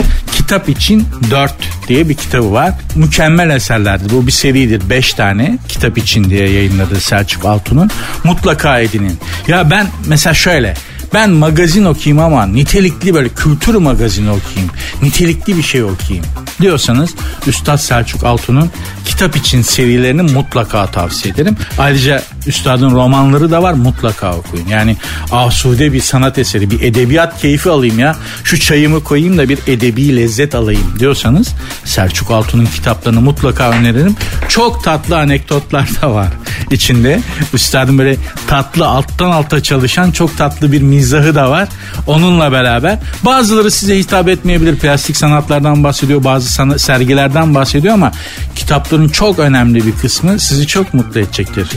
Kitap 0.49 0.69
için 0.69 1.07
4 1.31 1.53
diye 1.87 2.09
bir 2.09 2.13
kitabı 2.13 2.51
var. 2.51 2.73
Mükemmel 2.95 3.49
eserlerdir. 3.49 4.09
Bu 4.09 4.27
bir 4.27 4.31
seridir. 4.31 4.89
5 4.89 5.13
tane 5.13 5.57
kitap 5.67 5.97
için 5.97 6.29
diye 6.29 6.49
yayınladı 6.49 6.99
Selçuk 6.99 7.45
Altun'un. 7.45 7.89
Mutlaka 8.23 8.79
edinin. 8.79 9.19
Ya 9.47 9.71
ben 9.71 9.87
mesela 10.07 10.33
şöyle 10.33 10.73
ben 11.13 11.29
magazin 11.29 11.85
okuyayım 11.85 12.19
ama 12.23 12.45
nitelikli 12.45 13.13
böyle 13.13 13.29
kültür 13.29 13.75
magazini 13.75 14.29
okuyayım. 14.29 14.71
Nitelikli 15.01 15.57
bir 15.57 15.63
şey 15.63 15.83
okuyayım 15.83 16.25
diyorsanız 16.61 17.09
Üstad 17.47 17.77
Selçuk 17.77 18.23
Altun'un 18.23 18.69
kitap 19.05 19.35
için 19.35 19.61
serilerini 19.61 20.21
mutlaka 20.21 20.85
tavsiye 20.85 21.33
ederim. 21.33 21.57
Ayrıca 21.77 22.23
Üstad'ın 22.49 22.91
romanları 22.91 23.51
da 23.51 23.63
var 23.63 23.73
mutlaka 23.73 24.35
okuyun. 24.35 24.67
Yani 24.67 24.97
asude 25.31 25.93
bir 25.93 26.01
sanat 26.01 26.37
eseri, 26.39 26.71
bir 26.71 26.81
edebiyat 26.81 27.41
keyfi 27.41 27.69
alayım 27.69 27.99
ya. 27.99 28.15
Şu 28.43 28.59
çayımı 28.59 29.03
koyayım 29.03 29.37
da 29.37 29.49
bir 29.49 29.59
edebi 29.67 30.15
lezzet 30.15 30.55
alayım 30.55 30.95
diyorsanız 30.99 31.53
Selçuk 31.85 32.31
Altun'un 32.31 32.65
kitaplarını 32.65 33.21
mutlaka 33.21 33.69
öneririm. 33.69 34.15
Çok 34.47 34.83
tatlı 34.83 35.17
anekdotlar 35.17 35.89
da 36.01 36.13
var 36.13 36.27
içinde. 36.71 37.21
Üstadın 37.53 37.97
böyle 37.97 38.17
tatlı 38.47 38.87
alttan 38.87 39.31
alta 39.31 39.63
çalışan 39.63 40.11
çok 40.11 40.37
tatlı 40.37 40.71
bir 40.71 40.81
mizahı 40.81 41.35
da 41.35 41.51
var. 41.51 41.67
Onunla 42.07 42.51
beraber 42.51 42.99
bazıları 43.25 43.71
size 43.71 43.97
hitap 43.97 44.29
etmeyebilir. 44.29 44.75
Plastik 44.75 45.17
sanatlardan 45.17 45.83
bahsediyor, 45.83 46.23
bazı 46.23 46.49
sanat, 46.49 46.81
sergilerden 46.81 47.55
bahsediyor 47.55 47.93
ama 47.93 48.11
kitapların 48.55 49.09
çok 49.09 49.39
önemli 49.39 49.85
bir 49.85 49.91
kısmı 49.91 50.39
sizi 50.39 50.67
çok 50.67 50.93
mutlu 50.93 51.19
edecektir. 51.19 51.67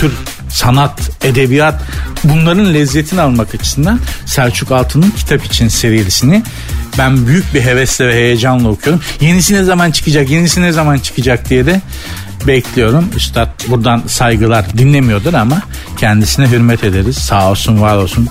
Kültür 0.00 0.18
sanat, 0.48 1.10
edebiyat 1.24 1.82
bunların 2.24 2.74
lezzetini 2.74 3.20
almak 3.20 3.54
açısından 3.54 4.00
Selçuk 4.26 4.72
Altun'un 4.72 5.10
kitap 5.10 5.44
için 5.44 5.68
serisini 5.68 6.42
ben 6.98 7.26
büyük 7.26 7.54
bir 7.54 7.60
hevesle 7.60 8.08
ve 8.08 8.14
heyecanla 8.14 8.68
okuyorum. 8.68 9.02
Yenisi 9.20 9.54
ne 9.54 9.64
zaman 9.64 9.90
çıkacak, 9.90 10.30
yenisi 10.30 10.62
ne 10.62 10.72
zaman 10.72 10.98
çıkacak 10.98 11.50
diye 11.50 11.66
de 11.66 11.80
bekliyorum. 12.46 13.08
Üstad 13.16 13.48
buradan 13.68 14.02
saygılar 14.06 14.78
dinlemiyordur 14.78 15.34
ama 15.34 15.62
kendisine 15.96 16.50
hürmet 16.50 16.84
ederiz. 16.84 17.16
Sağ 17.16 17.50
olsun 17.50 17.80
var 17.80 17.96
olsun. 17.96 18.28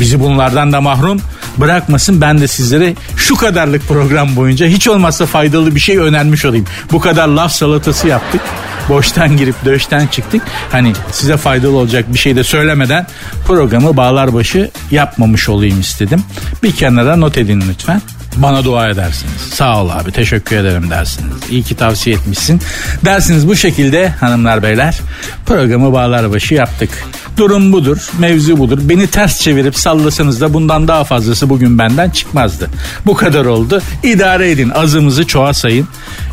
Bizi 0.00 0.20
bunlardan 0.20 0.72
da 0.72 0.80
mahrum 0.80 1.20
bırakmasın. 1.56 2.20
Ben 2.20 2.40
de 2.40 2.48
sizlere 2.48 2.94
şu 3.16 3.36
kadarlık 3.36 3.88
program 3.88 4.36
boyunca 4.36 4.66
hiç 4.66 4.88
olmazsa 4.88 5.26
faydalı 5.26 5.74
bir 5.74 5.80
şey 5.80 5.98
önermiş 5.98 6.44
olayım. 6.44 6.66
Bu 6.92 7.00
kadar 7.00 7.28
laf 7.28 7.52
salatası 7.52 8.08
yaptık. 8.08 8.40
Boştan 8.88 9.36
girip 9.36 9.64
döşten 9.64 10.06
çıktık. 10.06 10.42
Hani 10.72 10.92
size 11.12 11.36
faydalı 11.36 11.76
olacak 11.76 12.04
bir 12.14 12.18
şey 12.18 12.36
de 12.36 12.44
söylemeden 12.44 13.06
programı 13.46 13.96
bağlar 13.96 14.34
başı 14.34 14.70
yapmamış 14.90 15.48
olayım 15.48 15.80
istedim. 15.80 16.22
Bir 16.62 16.72
kenara 16.72 17.16
not 17.16 17.38
edin 17.38 17.64
lütfen 17.70 18.02
bana 18.36 18.64
dua 18.64 18.88
edersiniz. 18.88 19.40
Sağ 19.52 19.82
ol 19.82 19.90
abi 19.90 20.12
teşekkür 20.12 20.56
ederim 20.56 20.90
dersiniz. 20.90 21.36
İyi 21.50 21.62
ki 21.62 21.76
tavsiye 21.76 22.16
etmişsin. 22.16 22.60
Dersiniz 23.04 23.48
bu 23.48 23.56
şekilde 23.56 24.08
hanımlar 24.08 24.62
beyler 24.62 25.00
programı 25.46 25.92
bağlar 25.92 26.32
başı 26.32 26.54
yaptık. 26.54 26.90
Durum 27.36 27.72
budur, 27.72 28.10
mevzu 28.18 28.58
budur. 28.58 28.78
Beni 28.82 29.06
ters 29.06 29.40
çevirip 29.40 29.76
sallasanız 29.76 30.40
da 30.40 30.54
bundan 30.54 30.88
daha 30.88 31.04
fazlası 31.04 31.48
bugün 31.48 31.78
benden 31.78 32.10
çıkmazdı. 32.10 32.70
Bu 33.06 33.14
kadar 33.14 33.44
oldu. 33.44 33.82
İdare 34.02 34.50
edin, 34.50 34.70
azımızı 34.70 35.26
çoğa 35.26 35.54
sayın. 35.54 35.88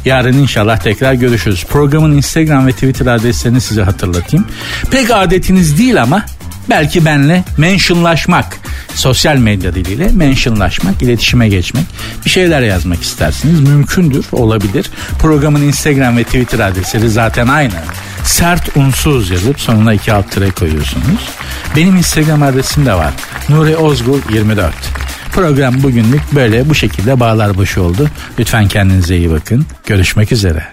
Yarın 0.06 0.34
inşallah 0.34 0.78
tekrar 0.78 1.14
görüşürüz. 1.14 1.66
Programın 1.66 2.18
Instagram 2.18 2.68
ve 2.68 2.72
Twitter 2.72 3.06
adreslerini 3.06 3.62
size 3.62 3.84
hatırlatayım. 3.84 4.46
Pek 4.92 5.12
adetiniz 5.12 5.78
değil 5.78 6.02
ama 6.02 6.26
Belki 6.70 7.06
benle 7.06 7.44
mentionlaşmak, 7.58 8.60
sosyal 8.96 9.38
medya 9.38 9.76
diliyle 9.76 10.10
mentionlaşmak, 10.14 11.02
iletişime 11.02 11.50
geçmek, 11.50 11.86
bir 12.26 12.30
şeyler 12.30 12.62
yazmak 12.62 13.02
istersiniz. 13.02 13.60
Mümkündür, 13.60 14.26
olabilir. 14.32 14.92
Programın 15.20 15.62
Instagram 15.62 16.18
ve 16.18 16.24
Twitter 16.24 16.60
adresleri 16.60 17.10
zaten 17.10 17.48
aynı. 17.48 17.74
Sert 18.24 18.78
unsuz 18.78 19.30
yazıp 19.30 19.60
sonuna 19.60 19.94
iki 19.94 20.14
alt 20.14 20.32
tere 20.32 20.52
koyuyorsunuz. 20.52 21.30
Benim 21.76 21.96
Instagram 21.96 22.44
adresim 22.44 22.86
de 22.86 22.94
var. 22.94 23.14
Nuri 23.50 23.78
Ozgul 23.78 24.20
24. 24.34 24.74
Program 25.32 25.84
bugünlük 25.84 26.22
böyle 26.36 26.70
bu 26.70 26.76
şekilde 26.76 27.20
bağlar 27.20 27.58
başı 27.58 27.82
oldu. 27.82 28.10
Lütfen 28.40 28.68
kendinize 28.68 29.18
iyi 29.18 29.32
bakın. 29.32 29.66
Görüşmek 29.86 30.32
üzere. 30.32 30.73